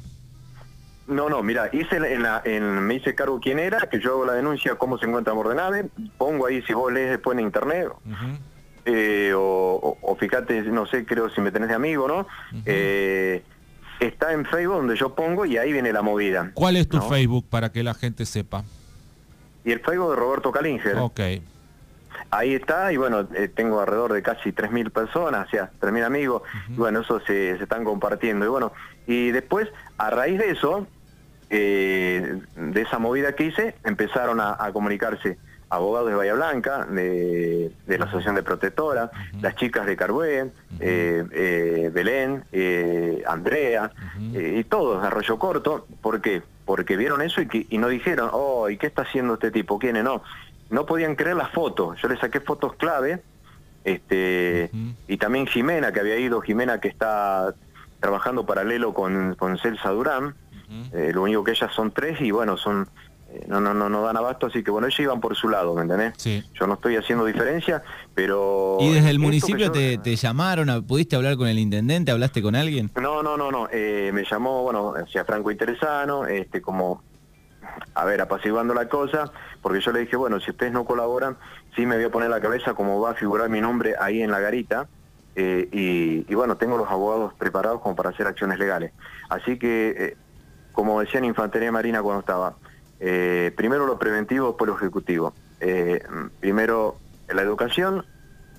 No, 1.07 1.29
no, 1.29 1.43
mira, 1.43 1.69
hice 1.71 1.97
en 1.97 2.23
la, 2.23 2.41
en, 2.43 2.79
me 2.79 2.95
hice 2.95 3.13
cargo 3.13 3.39
quién 3.39 3.59
era, 3.59 3.87
que 3.91 3.99
yo 3.99 4.13
hago 4.13 4.25
la 4.25 4.33
denuncia, 4.33 4.73
cómo 4.75 4.97
se 4.97 5.05
encuentra 5.05 5.35
Mordenave, 5.35 5.85
pongo 6.17 6.47
ahí 6.47 6.63
si 6.63 6.73
vos 6.73 6.91
lees 6.91 7.11
después 7.11 7.37
en 7.37 7.45
internet, 7.45 7.89
eh, 8.85 9.31
o, 9.35 10.17
fíjate, 10.19 10.63
no 10.63 10.87
sé, 10.87 11.05
creo 11.05 11.29
si 11.29 11.41
me 11.41 11.51
tenés 11.51 11.69
de 11.69 11.75
amigo, 11.75 12.07
¿no? 12.07 12.27
Eh, 12.65 13.43
está 13.99 14.33
en 14.33 14.45
Facebook 14.45 14.77
donde 14.77 14.95
yo 14.95 15.13
pongo 15.13 15.45
y 15.45 15.57
ahí 15.57 15.71
viene 15.71 15.93
la 15.93 16.01
movida. 16.01 16.51
¿Cuál 16.55 16.75
es 16.75 16.89
tu 16.89 16.99
Facebook 17.01 17.45
para 17.49 17.71
que 17.71 17.83
la 17.83 17.93
gente 17.93 18.25
sepa? 18.25 18.63
Y 19.63 19.71
el 19.71 19.81
Facebook 19.81 20.09
de 20.11 20.15
Roberto 20.15 20.51
Calinger. 20.51 20.97
Ok. 20.97 21.19
Ahí 22.31 22.53
está, 22.53 22.91
y 22.91 22.97
bueno, 22.97 23.27
eh, 23.33 23.47
tengo 23.47 23.79
alrededor 23.79 24.13
de 24.13 24.21
casi 24.21 24.51
3.000 24.51 24.91
personas, 24.91 25.47
o 25.47 25.49
sea, 25.49 25.71
3.000 25.79 26.03
amigos, 26.03 26.41
y 26.69 26.73
bueno, 26.73 27.01
eso 27.01 27.19
se, 27.21 27.57
se 27.57 27.63
están 27.63 27.83
compartiendo. 27.83 28.45
Y 28.45 28.49
bueno, 28.49 28.73
y 29.07 29.31
después, 29.31 29.69
a 29.97 30.09
raíz 30.09 30.39
de 30.39 30.51
eso, 30.51 30.87
eh, 31.49 32.39
de 32.55 32.81
esa 32.81 32.97
movida 32.97 33.33
que 33.33 33.45
hice, 33.45 33.75
empezaron 33.83 34.39
a, 34.41 34.57
comunicarse 34.73 35.37
abogados 35.69 36.09
de 36.09 36.15
Bahía 36.15 36.33
Blanca, 36.33 36.85
de, 36.85 37.71
la 37.87 38.05
Asociación 38.05 38.35
de 38.35 38.43
Protectora, 38.43 39.11
las 39.41 39.55
chicas 39.55 39.85
de 39.85 39.95
Carbué, 39.95 40.51
eh, 40.79 41.23
eh, 41.31 41.91
Belén, 41.93 42.43
Andrea, 43.27 43.91
y 44.19 44.63
todos 44.63 45.03
Arroyo 45.03 45.37
Corto. 45.37 45.87
¿Por 46.01 46.21
qué? 46.21 46.41
Porque 46.65 46.97
vieron 46.97 47.21
eso 47.21 47.41
y, 47.41 47.67
y 47.69 47.77
no 47.77 47.89
dijeron, 47.89 48.29
oh, 48.33 48.69
¿y 48.69 48.77
qué 48.77 48.87
está 48.87 49.03
haciendo 49.03 49.35
este 49.35 49.51
tipo? 49.51 49.77
¿Quién 49.77 49.97
es? 49.97 50.03
No, 50.03 50.23
no 50.69 50.85
podían 50.85 51.15
creer 51.15 51.35
las 51.35 51.51
fotos. 51.51 52.01
Yo 52.01 52.07
les 52.07 52.19
saqué 52.19 52.39
fotos 52.39 52.75
clave, 52.75 53.21
este, 53.83 54.71
y 55.07 55.17
también 55.17 55.47
Jimena, 55.47 55.91
que 55.91 55.99
había 55.99 56.17
ido, 56.17 56.41
Jimena 56.41 56.79
que 56.79 56.87
está 56.87 57.53
trabajando 57.99 58.45
paralelo 58.45 58.93
con, 58.93 59.35
con 59.35 59.57
Celsa 59.57 59.89
Durán, 59.89 60.35
eh, 60.93 61.11
lo 61.13 61.23
único 61.23 61.43
que 61.43 61.51
ellas 61.51 61.71
son 61.73 61.91
tres 61.91 62.19
y 62.21 62.31
bueno, 62.31 62.57
son 62.57 62.87
eh, 63.31 63.45
no, 63.47 63.59
no, 63.59 63.73
no, 63.73 63.89
no 63.89 64.01
dan 64.03 64.17
abasto, 64.17 64.47
así 64.47 64.63
que 64.63 64.71
bueno, 64.71 64.87
ellos 64.87 64.99
iban 64.99 65.19
por 65.19 65.35
su 65.35 65.49
lado, 65.49 65.73
¿me 65.73 65.81
entendés? 65.81 66.13
Sí. 66.17 66.43
Yo 66.59 66.67
no 66.67 66.75
estoy 66.75 66.95
haciendo 66.95 67.25
diferencia, 67.25 67.83
pero... 68.13 68.77
¿Y 68.79 68.93
desde 68.93 69.09
el 69.09 69.19
municipio 69.19 69.71
te, 69.71 69.97
te, 69.97 70.15
llamaron? 70.15 70.85
¿Pudiste 70.85 71.15
hablar 71.15 71.35
con 71.35 71.47
el 71.47 71.59
intendente? 71.59 72.11
¿Hablaste 72.11 72.41
con 72.41 72.55
alguien? 72.55 72.91
No, 72.95 73.23
no, 73.23 73.35
no, 73.35 73.51
no. 73.51 73.67
Eh, 73.71 74.11
me 74.13 74.23
llamó, 74.23 74.63
bueno, 74.63 74.93
sea 75.11 75.25
Franco 75.25 75.51
Interesano, 75.51 76.25
este, 76.25 76.61
como, 76.61 77.03
a 77.93 78.05
ver, 78.05 78.21
apaciguando 78.21 78.73
la 78.73 78.87
cosa, 78.87 79.31
porque 79.61 79.79
yo 79.81 79.91
le 79.91 80.01
dije, 80.01 80.15
bueno, 80.15 80.39
si 80.39 80.51
ustedes 80.51 80.71
no 80.71 80.85
colaboran, 80.85 81.37
sí 81.75 81.85
me 81.85 81.95
voy 81.95 82.05
a 82.05 82.11
poner 82.11 82.29
la 82.29 82.41
cabeza 82.41 82.73
como 82.73 82.99
va 83.01 83.11
a 83.11 83.13
figurar 83.15 83.49
mi 83.49 83.61
nombre 83.61 83.95
ahí 83.99 84.21
en 84.21 84.31
la 84.31 84.39
garita, 84.39 84.87
y, 85.37 86.33
bueno, 86.33 86.55
tengo 86.55 86.77
los 86.77 86.89
abogados 86.89 87.33
preparados 87.33 87.81
como 87.81 87.93
para 87.93 88.11
hacer 88.11 88.25
acciones 88.25 88.57
legales. 88.57 88.93
Así 89.29 89.59
que 89.59 90.15
como 90.75 90.99
decía 90.99 91.19
en 91.19 91.25
Infantería 91.25 91.71
Marina 91.71 92.03
cuando 92.03 92.19
estaba, 92.19 92.55
eh, 92.99 93.51
primero 93.55 93.87
lo 93.87 93.97
preventivo, 93.97 94.49
después 94.49 94.67
lo 94.67 94.75
ejecutivo. 94.75 95.33
Eh, 95.61 96.03
primero 96.39 96.97
la 97.29 97.41
educación 97.41 98.05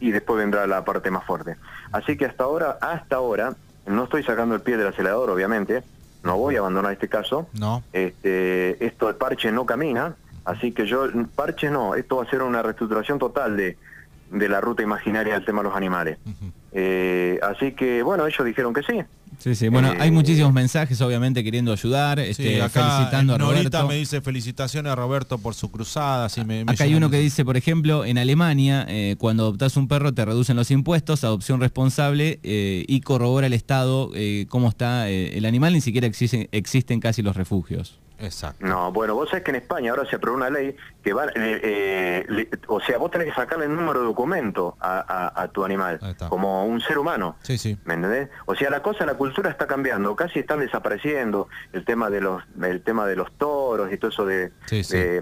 y 0.00 0.10
después 0.10 0.38
vendrá 0.38 0.66
la 0.66 0.84
parte 0.84 1.10
más 1.10 1.24
fuerte. 1.24 1.56
Así 1.92 2.16
que 2.16 2.24
hasta 2.24 2.44
ahora, 2.44 2.78
hasta 2.80 3.16
ahora, 3.16 3.54
no 3.86 4.04
estoy 4.04 4.24
sacando 4.24 4.54
el 4.54 4.62
pie 4.62 4.76
del 4.76 4.88
acelerador, 4.88 5.30
obviamente, 5.30 5.84
no 6.26 6.36
voy 6.36 6.56
a 6.56 6.58
abandonar 6.58 6.92
este 6.92 7.08
caso. 7.08 7.48
No. 7.58 7.82
Este, 7.92 8.84
esto 8.84 9.06
de 9.06 9.14
parche 9.14 9.50
no 9.50 9.64
camina, 9.64 10.16
así 10.44 10.72
que 10.72 10.86
yo, 10.86 11.06
parche 11.34 11.70
no, 11.70 11.94
esto 11.94 12.16
va 12.16 12.24
a 12.24 12.30
ser 12.30 12.42
una 12.42 12.62
reestructuración 12.62 13.18
total 13.18 13.56
de, 13.56 13.78
de 14.30 14.48
la 14.48 14.60
ruta 14.60 14.82
imaginaria 14.82 15.34
del 15.34 15.44
tema 15.44 15.62
de 15.62 15.68
los 15.68 15.76
animales. 15.76 16.18
Eh, 16.72 17.38
así 17.42 17.72
que, 17.72 18.02
bueno, 18.02 18.26
ellos 18.26 18.44
dijeron 18.44 18.74
que 18.74 18.82
sí. 18.82 19.02
Sí, 19.38 19.54
sí, 19.54 19.68
bueno, 19.68 19.92
hay 19.98 20.08
eh, 20.08 20.12
muchísimos 20.12 20.52
mensajes 20.52 21.00
obviamente 21.00 21.44
queriendo 21.44 21.72
ayudar, 21.72 22.18
este, 22.18 22.60
felicitando 22.68 23.34
a 23.34 23.38
Roberto. 23.38 23.86
me 23.86 23.96
dice 23.96 24.20
felicitaciones 24.20 24.92
a 24.92 24.96
Roberto 24.96 25.38
por 25.38 25.54
su 25.54 25.70
cruzada. 25.70 26.28
me, 26.44 26.62
Acá 26.62 26.84
hay 26.84 26.94
uno 26.94 27.10
que 27.10 27.18
dice, 27.18 27.44
por 27.44 27.56
ejemplo, 27.56 28.04
en 28.04 28.18
Alemania, 28.18 28.86
eh, 28.88 29.16
cuando 29.18 29.44
adoptas 29.44 29.76
un 29.76 29.88
perro 29.88 30.12
te 30.12 30.24
reducen 30.24 30.56
los 30.56 30.70
impuestos, 30.70 31.24
adopción 31.24 31.60
responsable 31.60 32.40
y 32.42 33.00
corrobora 33.00 33.46
el 33.46 33.52
Estado 33.52 34.10
cómo 34.48 34.68
está 34.68 35.08
el 35.08 35.44
animal, 35.44 35.72
ni 35.72 35.80
siquiera 35.80 36.06
existen, 36.06 36.48
existen 36.52 37.00
casi 37.00 37.22
los 37.22 37.36
refugios. 37.36 37.98
Exacto. 38.18 38.64
No, 38.66 38.92
bueno, 38.92 39.14
vos 39.14 39.28
sabés 39.28 39.44
que 39.44 39.50
en 39.50 39.56
España 39.56 39.90
ahora 39.90 40.08
se 40.08 40.16
aprobó 40.16 40.36
una 40.36 40.50
ley 40.50 40.76
que 41.02 41.12
va, 41.12 41.26
eh, 41.26 41.30
eh, 41.36 42.50
o 42.68 42.80
sea, 42.80 42.98
vos 42.98 43.10
tenés 43.10 43.28
que 43.28 43.34
sacarle 43.34 43.66
el 43.66 43.74
número 43.74 44.00
de 44.00 44.06
documento 44.06 44.76
a, 44.80 45.48
tu 45.52 45.64
animal, 45.64 46.00
como 46.28 46.66
un 46.66 46.80
ser 46.80 46.98
humano. 46.98 47.36
Sí, 47.42 47.58
sí. 47.58 47.78
¿Me 47.84 47.94
entendés? 47.94 48.28
O 48.46 48.54
sea, 48.54 48.70
la 48.70 48.82
cosa, 48.82 49.06
la 49.06 49.14
cultura 49.14 49.50
está 49.50 49.66
cambiando, 49.66 50.16
casi 50.16 50.40
están 50.40 50.60
desapareciendo 50.60 51.48
el 51.72 51.84
tema 51.84 52.10
de 52.10 52.20
los, 52.20 52.42
el 52.62 52.82
tema 52.82 53.06
de 53.06 53.16
los 53.16 53.32
toros 53.32 53.92
y 53.92 53.98
todo 53.98 54.10
eso 54.10 54.26
de, 54.26 54.52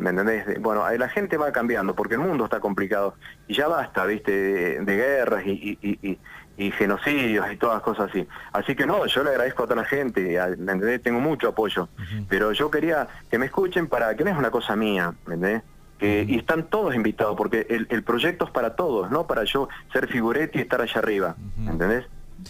¿me 0.01 0.11
entendés? 0.11 0.61
bueno, 0.61 0.85
la 0.97 1.09
gente 1.09 1.37
va 1.37 1.53
cambiando 1.53 1.95
porque 1.95 2.15
el 2.15 2.21
mundo 2.21 2.45
está 2.45 2.61
complicado 2.61 3.15
y 3.47 3.55
ya 3.55 3.69
basta, 3.69 4.05
viste, 4.07 4.81
de, 4.81 4.97
guerras 4.97 5.45
y, 5.47 5.79
y 5.83 5.95
y 6.03 6.19
genocidios 6.57 7.51
y 7.53 7.57
todas 7.57 7.83
cosas 7.83 8.11
así. 8.11 8.27
Así 8.53 8.75
que 8.75 8.87
no, 8.87 9.07
yo 9.07 9.25
le 9.25 9.31
agradezco 9.31 9.65
a 9.65 9.67
toda 9.67 9.83
la 9.83 9.89
gente, 9.89 10.39
¿me 10.59 10.99
tengo 10.99 11.21
mucho 11.21 11.49
apoyo, 11.49 11.89
pero 12.29 12.53
yo 12.53 12.71
quería 12.71 13.09
que 13.31 13.39
me 13.39 13.47
escuchen 13.47 13.89
para 13.89 14.15
que 14.17 14.25
no 14.25 14.31
es 14.31 14.37
una 14.37 14.51
cosa 14.51 14.77
mía, 14.77 15.15
¿me 15.27 15.35
entendés? 15.35 15.63
Que, 15.99 16.25
Y 16.29 16.37
están 16.37 16.65
todos 16.65 16.95
invitados, 16.95 17.37
porque 17.37 17.67
el, 17.69 18.03
proyecto 18.03 18.45
es 18.45 18.51
para 18.51 18.77
todos, 18.77 19.11
no 19.11 19.27
para 19.27 19.45
yo 19.45 19.69
ser 19.93 20.09
figuretti 20.09 20.59
y 20.59 20.63
estar 20.63 20.81
allá 20.81 20.99
arriba, 20.99 21.37
¿me 21.57 21.73
entendés? 21.73 22.05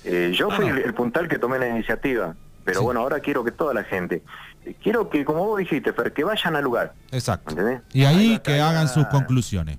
Eh, 0.04 0.32
yo 0.34 0.50
fui 0.50 0.66
el, 0.66 0.94
puntal 0.94 1.28
que 1.28 1.38
tomé 1.38 1.58
la 1.58 1.68
iniciativa, 1.68 2.34
pero 2.64 2.82
bueno, 2.82 3.00
ahora 3.00 3.20
quiero 3.20 3.44
que 3.44 3.52
toda 3.52 3.74
la 3.74 3.84
gente, 3.84 4.22
quiero 4.82 5.08
que, 5.08 5.24
como 5.24 5.46
vos 5.46 5.58
dijiste, 5.58 5.92
Fer, 5.92 6.12
que 6.12 6.24
vayan 6.24 6.56
al 6.56 6.64
lugar. 6.64 6.94
Exacto. 7.10 7.54
Y 7.92 8.04
ahí 8.04 8.38
que 8.40 8.60
hagan 8.60 8.88
sus 8.88 9.06
conclusiones. 9.06 9.78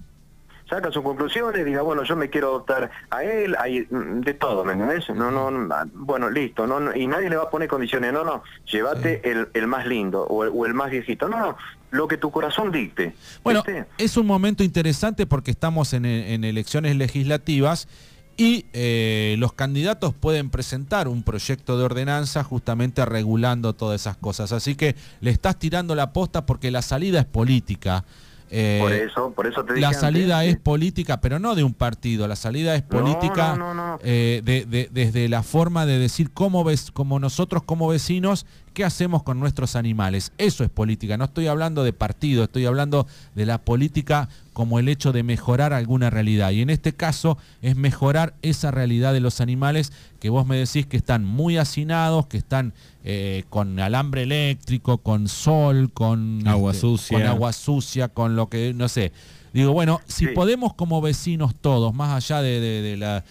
Saca 0.70 0.92
sus 0.92 1.04
conclusiones, 1.04 1.66
diga, 1.66 1.82
bueno, 1.82 2.04
yo 2.04 2.16
me 2.16 2.30
quiero 2.30 2.48
adoptar 2.50 2.92
a 3.10 3.24
él, 3.24 3.56
mm, 3.90 4.22
de 4.22 4.34
todo, 4.34 4.64
¿me 4.64 4.74
entendés? 4.74 5.10
No, 5.10 5.32
no, 5.32 5.74
ah, 5.74 5.86
bueno, 5.94 6.30
listo, 6.30 6.66
no, 6.68 6.96
y 6.96 7.08
nadie 7.08 7.30
le 7.30 7.38
va 7.38 7.44
a 7.44 7.50
poner 7.50 7.68
condiciones, 7.68 8.12
no, 8.14 8.24
no, 8.24 8.44
llévate 8.72 9.30
el, 9.30 9.50
el, 9.54 9.68
más 9.68 9.86
lindo 9.86 10.24
o 10.24 10.44
el, 10.44 10.52
o 10.54 10.66
el, 10.66 10.74
más 10.74 10.90
viejito, 10.90 11.30
no, 11.30 11.40
no, 11.40 11.58
lo 11.92 12.08
que 12.08 12.18
tu 12.18 12.32
corazón 12.32 12.72
dicte. 12.72 13.16
Bueno, 13.44 13.64
es 13.98 14.18
un 14.18 14.26
momento 14.26 14.64
interesante 14.64 15.26
porque 15.26 15.52
estamos 15.52 15.94
en, 15.94 16.06
en 16.06 16.44
elecciones 16.44 16.96
legislativas 16.96 17.88
y 18.38 18.66
eh, 18.74 19.36
los 19.40 19.54
candidatos 19.54 20.14
pueden 20.14 20.50
presentar 20.50 21.08
un 21.08 21.24
proyecto 21.24 21.78
de 21.78 21.86
ordenanza 21.86 22.44
justamente 22.44 23.06
regulando 23.06 23.74
todas 23.74 24.02
esas 24.02 24.18
cosas. 24.18 24.52
Así 24.52 24.76
que 24.76 24.96
le 25.22 25.32
estás 25.32 25.58
tirando 25.58 25.96
la 25.96 26.12
posta 26.12 26.46
porque 26.46 26.70
la 26.70 26.82
salida 26.82 27.20
es 27.22 27.26
política. 27.26 28.04
Eh, 28.52 28.80
por 28.82 28.94
eso, 28.94 29.32
por 29.32 29.48
eso 29.48 29.64
te 29.66 29.80
La 29.80 29.94
salida 29.94 30.44
es 30.46 30.58
política, 30.58 31.20
pero 31.20 31.40
no 31.40 31.56
de 31.56 31.64
un 31.64 31.74
partido, 31.74 32.28
la 32.28 32.36
salida 32.36 32.76
es 32.76 32.84
política 32.84 33.58
eh, 34.04 34.88
desde 34.92 35.30
la 35.30 35.44
forma 35.44 35.86
de 35.86 35.98
decir 35.98 36.32
cómo 36.32 36.64
ves, 36.64 36.92
como 36.92 37.20
nosotros 37.20 37.64
como 37.64 37.88
vecinos, 37.88 38.46
qué 38.76 38.84
hacemos 38.84 39.24
con 39.24 39.40
nuestros 39.40 39.76
animales. 39.76 40.32
Eso 40.38 40.64
es 40.64 40.70
política, 40.70 41.18
no 41.18 41.26
estoy 41.26 41.48
hablando 41.48 41.84
de 41.84 41.94
partido, 41.94 42.44
estoy 42.44 42.68
hablando 42.68 43.08
de 43.34 43.48
la 43.48 43.58
política 43.58 44.30
como 44.54 44.78
el 44.78 44.88
hecho 44.90 45.12
de 45.12 45.24
mejorar 45.24 45.74
alguna 45.74 46.12
realidad. 46.12 46.52
Y 46.52 46.62
en 46.62 46.70
este 46.70 46.94
caso 46.94 47.40
es 47.64 47.76
mejorar 47.76 48.36
esa 48.44 48.70
realidad 48.70 49.14
de 49.14 49.22
los 49.22 49.42
animales 49.42 49.92
que 50.20 50.30
vos 50.30 50.46
me 50.46 50.58
decís 50.58 50.86
que 50.86 50.98
están 50.98 51.26
muy 51.26 51.58
hacinados, 51.58 52.28
que 52.28 52.38
están 52.38 52.74
eh, 53.04 53.46
con 53.50 53.80
alambre 53.80 54.24
eléctrico, 54.24 55.00
con 55.00 55.28
sol, 55.30 55.90
con 55.92 56.48
agua 56.48 56.72
este, 56.72 56.82
sucia. 56.82 57.18
Con 57.18 57.28
agua 57.28 57.54
sucia, 57.54 58.10
con 58.10 58.36
lo 58.36 58.50
que, 58.50 58.74
no 58.74 58.90
sé. 58.90 59.12
Digo, 59.54 59.72
bueno, 59.72 60.02
si 60.06 60.28
podemos 60.28 60.74
como 60.74 61.02
vecinos 61.02 61.56
todos, 61.56 61.94
más 61.94 62.12
allá 62.12 62.42
de, 62.42 62.98
la, 62.98 63.24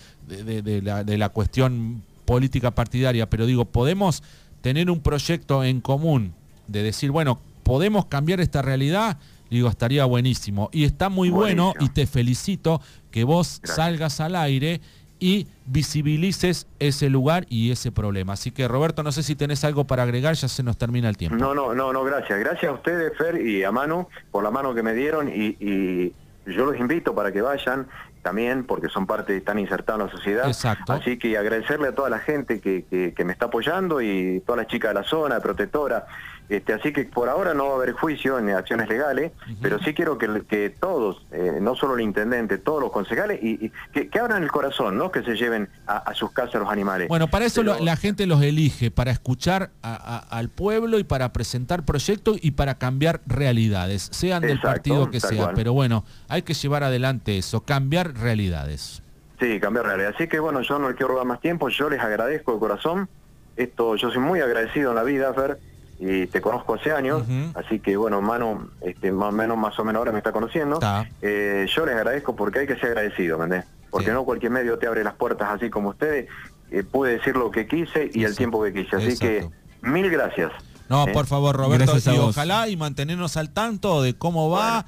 de 1.04 1.18
la 1.18 1.28
cuestión 1.28 2.02
política 2.24 2.70
partidaria, 2.70 3.28
pero 3.28 3.44
digo, 3.44 3.66
podemos 3.66 4.22
tener 4.64 4.90
un 4.90 5.00
proyecto 5.00 5.62
en 5.62 5.82
común 5.82 6.32
de 6.68 6.82
decir, 6.82 7.10
bueno, 7.10 7.38
podemos 7.64 8.06
cambiar 8.06 8.40
esta 8.40 8.62
realidad 8.62 9.18
digo, 9.50 9.68
estaría 9.68 10.04
buenísimo. 10.04 10.70
Y 10.72 10.84
está 10.84 11.10
muy 11.10 11.28
bueno 11.30 11.74
y 11.78 11.90
te 11.90 12.06
felicito 12.06 12.80
que 13.10 13.24
vos 13.24 13.60
salgas 13.62 14.20
al 14.20 14.36
aire 14.36 14.80
y 15.20 15.46
visibilices 15.66 16.66
ese 16.78 17.08
lugar 17.08 17.46
y 17.50 17.70
ese 17.70 17.92
problema. 17.92 18.32
Así 18.32 18.50
que 18.50 18.66
Roberto, 18.66 19.02
no 19.02 19.12
sé 19.12 19.22
si 19.22 19.36
tenés 19.36 19.62
algo 19.62 19.84
para 19.84 20.02
agregar, 20.02 20.34
ya 20.34 20.48
se 20.48 20.62
nos 20.62 20.76
termina 20.76 21.08
el 21.08 21.16
tiempo. 21.16 21.36
No, 21.36 21.54
no, 21.54 21.74
no, 21.74 21.92
no, 21.92 22.02
gracias. 22.02 22.38
Gracias 22.40 22.70
a 22.70 22.74
ustedes, 22.74 23.16
Fer, 23.16 23.40
y 23.46 23.62
a 23.62 23.70
Manu, 23.70 24.08
por 24.30 24.42
la 24.42 24.50
mano 24.50 24.74
que 24.74 24.82
me 24.82 24.94
dieron 24.94 25.28
y, 25.28 26.12
yo 26.46 26.66
los 26.66 26.78
invito 26.78 27.14
para 27.14 27.32
que 27.32 27.40
vayan 27.40 27.86
también, 28.24 28.64
porque 28.64 28.88
son 28.88 29.06
parte, 29.06 29.36
están 29.36 29.60
insertados 29.60 30.00
en 30.00 30.06
la 30.06 30.12
sociedad. 30.12 30.46
Exacto. 30.48 30.92
Así 30.92 31.18
que 31.18 31.38
agradecerle 31.38 31.88
a 31.88 31.94
toda 31.94 32.10
la 32.10 32.18
gente 32.18 32.60
que, 32.60 32.84
que, 32.86 33.14
que 33.14 33.24
me 33.24 33.32
está 33.32 33.46
apoyando 33.46 34.00
y 34.00 34.42
todas 34.44 34.56
las 34.62 34.66
chicas 34.66 34.90
de 34.92 35.00
la 35.00 35.06
zona, 35.06 35.38
protectora, 35.38 36.06
este, 36.48 36.74
así 36.74 36.92
que 36.92 37.04
por 37.04 37.30
ahora 37.30 37.54
no 37.54 37.66
va 37.66 37.72
a 37.72 37.76
haber 37.76 37.92
juicio 37.92 38.38
ni 38.40 38.52
acciones 38.52 38.88
legales, 38.88 39.32
pero 39.62 39.78
sí 39.78 39.94
quiero 39.94 40.18
que, 40.18 40.42
que 40.46 40.68
todos, 40.68 41.24
eh, 41.32 41.58
no 41.60 41.74
solo 41.74 41.94
el 41.94 42.02
intendente, 42.02 42.58
todos 42.58 42.82
los 42.82 42.92
concejales, 42.92 43.42
y, 43.42 43.72
que, 43.92 44.10
abran 44.18 44.42
el 44.42 44.50
corazón, 44.50 44.98
¿no? 44.98 45.10
que 45.10 45.22
se 45.22 45.36
lleven 45.36 45.68
a, 45.86 46.12
sus 46.14 46.32
casas 46.32 46.60
los 46.60 46.70
animales. 46.70 47.08
Bueno, 47.08 47.28
para 47.28 47.46
eso 47.46 47.62
la 47.62 47.96
gente 47.96 48.26
los 48.26 48.42
elige, 48.42 48.90
para 48.90 49.10
escuchar 49.10 49.70
al 49.82 50.50
pueblo 50.50 50.98
y 50.98 51.04
para 51.04 51.32
presentar 51.32 51.84
proyectos 51.84 52.38
y 52.42 52.52
para 52.52 52.76
cambiar 52.76 53.22
realidades, 53.26 54.08
sean 54.12 54.42
del 54.42 54.60
partido 54.60 55.10
que 55.10 55.20
sea. 55.20 55.52
Pero 55.54 55.72
bueno, 55.72 56.04
hay 56.28 56.42
que 56.42 56.52
llevar 56.52 56.84
adelante 56.84 57.38
eso, 57.38 57.62
cambiar 57.62 58.14
realidades. 58.14 59.02
Sí, 59.40 59.58
cambiar 59.60 59.86
realidades. 59.86 60.16
Así 60.16 60.28
que 60.28 60.38
bueno, 60.38 60.60
yo 60.60 60.78
no 60.78 60.88
quiero 60.88 61.08
robar 61.08 61.26
más 61.26 61.40
tiempo, 61.40 61.68
yo 61.70 61.88
les 61.88 62.00
agradezco 62.00 62.52
de 62.52 62.58
corazón. 62.58 63.08
Esto, 63.56 63.96
yo 63.96 64.10
soy 64.10 64.20
muy 64.20 64.40
agradecido 64.40 64.90
en 64.90 64.96
la 64.96 65.04
vida, 65.04 65.32
Fer 65.32 65.58
y 66.06 66.26
te 66.26 66.42
conozco 66.42 66.74
hace 66.74 66.92
años, 66.92 67.22
así 67.54 67.80
que 67.80 67.96
bueno, 67.96 68.20
mano, 68.20 68.68
este, 68.82 69.10
más 69.10 69.30
o 69.30 69.32
menos, 69.32 69.56
más 69.56 69.78
o 69.78 69.84
menos 69.84 70.00
ahora 70.00 70.12
me 70.12 70.18
está 70.18 70.32
conociendo. 70.32 70.78
Eh, 71.22 71.66
yo 71.74 71.86
les 71.86 71.94
agradezco 71.94 72.36
porque 72.36 72.58
hay 72.58 72.66
que 72.66 72.76
ser 72.76 72.90
agradecido, 72.90 73.38
¿me 73.38 73.64
Porque 73.90 74.10
no 74.10 74.24
cualquier 74.24 74.52
medio 74.52 74.78
te 74.78 74.86
abre 74.86 75.02
las 75.02 75.14
puertas 75.14 75.48
así 75.50 75.70
como 75.70 75.90
ustedes, 75.90 76.28
eh, 76.70 76.82
pude 76.82 77.12
decir 77.12 77.36
lo 77.36 77.50
que 77.50 77.66
quise 77.66 78.10
y 78.12 78.24
el 78.24 78.36
tiempo 78.36 78.62
que 78.62 78.74
quise. 78.74 78.96
Así 78.96 79.18
que 79.18 79.48
mil 79.80 80.10
gracias. 80.10 80.52
No, 80.90 81.08
¿eh? 81.08 81.12
por 81.12 81.26
favor, 81.26 81.56
Roberto, 81.56 81.96
y 81.96 82.18
ojalá 82.18 82.68
y 82.68 82.76
mantenernos 82.76 83.38
al 83.38 83.48
tanto 83.50 84.02
de 84.02 84.14
cómo 84.14 84.50
va. 84.50 84.84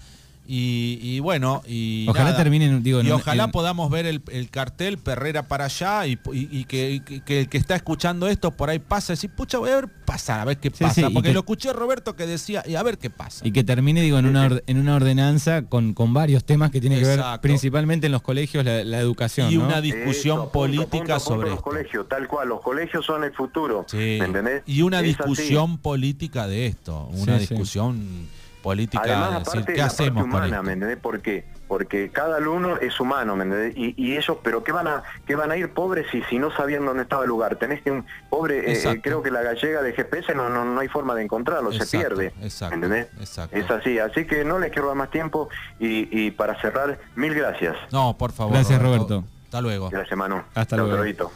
Y, 0.49 1.21
bueno, 1.21 1.63
y 1.67 2.07
ojalá 2.09 2.37
terminen, 2.37 2.83
digo, 2.83 3.03
y 3.03 3.11
ojalá 3.11 3.49
podamos 3.49 3.91
ver 3.91 4.07
el, 4.07 4.51
cartel 4.51 4.99
Perrera 4.99 5.49
para 5.49 5.67
allá 5.67 6.07
y, 6.07 6.17
que, 6.65 7.03
el 7.27 7.49
que 7.49 7.59
está 7.59 7.77
escuchando 7.77 8.29
esto 8.29 8.51
por 8.51 8.71
ahí 8.71 8.79
pasa 8.79 9.13
y 9.13 9.17
decir, 9.17 9.31
pucha, 9.31 9.59
voy 9.59 9.71
a 9.71 9.77
ver 9.77 9.89
pasar, 9.89 10.41
a 10.41 10.45
ver 10.45 10.59
qué 10.59 10.71
pasa. 10.71 11.11
porque 11.11 11.33
lo 11.33 11.41
escuché 11.41 11.73
Roberto 11.73 12.17
que 12.17 12.27
decía, 12.27 12.63
y 12.67 12.77
a 12.77 12.83
ver 12.83 12.99
qué 12.99 13.11
pasa. 13.11 13.47
Y 13.47 13.53
que 13.53 13.65
termine, 13.65 14.01
digo, 14.01 14.19
en 14.19 14.27
una, 14.27 14.51
en 14.67 14.79
una 14.79 14.97
ordenanza 14.97 15.63
con, 15.63 15.95
con 15.95 16.15
varios 16.15 16.45
temas 16.45 16.71
que 16.71 16.81
tienen 16.81 17.01
que 17.01 17.07
ver 17.07 17.21
principalmente 17.41 18.07
en 18.07 18.13
los 18.13 18.23
colegios, 18.23 18.65
la, 18.65 19.01
educación. 19.01 19.53
Y 19.53 19.57
una 19.57 19.81
discusión 19.81 20.51
política 20.51 21.19
sobre 21.19 21.51
los 21.51 21.63
colegios, 21.63 22.09
tal 22.09 22.27
cual, 22.29 22.49
los 22.49 22.61
colegios 22.61 23.05
son 23.05 23.25
el 23.25 23.33
futuro. 23.33 23.85
¿entendés? 23.93 24.63
Y 24.67 24.83
una 24.83 25.03
discusión 25.03 25.79
política 25.79 26.47
de 26.47 26.67
esto, 26.67 27.09
una 27.13 27.39
discusión 27.39 28.29
política, 28.67 29.39
decir, 29.39 29.65
¿qué 29.65 29.81
hacemos 29.81 30.25
humana, 30.25 30.61
con 30.61 30.99
¿Por 31.01 31.21
qué? 31.21 31.45
Porque 31.69 32.11
cada 32.11 32.39
alumno 32.39 32.79
es 32.79 32.99
humano, 32.99 33.37
¿me 33.37 33.73
Y, 33.77 34.17
ellos, 34.17 34.39
pero 34.43 34.65
¿qué 34.65 34.73
van 34.73 34.89
a 34.89 35.05
qué 35.25 35.37
van 35.37 35.53
a 35.53 35.57
ir 35.57 35.73
pobres 35.73 36.07
si, 36.11 36.21
si 36.25 36.37
no 36.41 36.51
sabían 36.51 36.85
dónde 36.85 37.05
estaba 37.05 37.23
el 37.23 37.29
lugar? 37.29 37.55
Tenés 37.57 37.81
que 37.83 37.93
un 37.93 38.05
pobre, 38.29 38.73
eh, 38.73 38.83
eh, 38.85 39.01
creo 39.01 39.23
que 39.23 39.31
la 39.31 39.43
gallega 39.43 39.83
de 39.83 39.93
GPS 39.93 40.35
no, 40.35 40.49
no, 40.49 40.65
no 40.65 40.81
hay 40.81 40.89
forma 40.89 41.15
de 41.15 41.23
encontrarlo, 41.23 41.71
se 41.73 41.87
pierde. 41.87 42.33
¿Entendés? 42.73 43.07
Es 43.53 43.71
así, 43.71 44.01
así 44.01 44.25
que 44.25 44.45
no 44.45 44.59
les 44.59 44.73
quiero 44.73 44.89
dar 44.89 44.97
más 44.97 45.13
tiempo 45.13 45.49
y, 45.79 46.33
para 46.33 46.61
cerrar, 46.61 46.99
mil 47.15 47.35
gracias. 47.35 47.77
No, 47.93 48.17
por 48.19 48.33
favor. 48.33 48.55
Gracias, 48.55 48.83
Roberto. 48.83 49.23
Hasta 49.45 49.61
luego. 49.61 49.91
Gracias, 49.91 50.19
Manu. 50.19 50.43
Hasta 50.55 50.77
luego. 50.77 51.31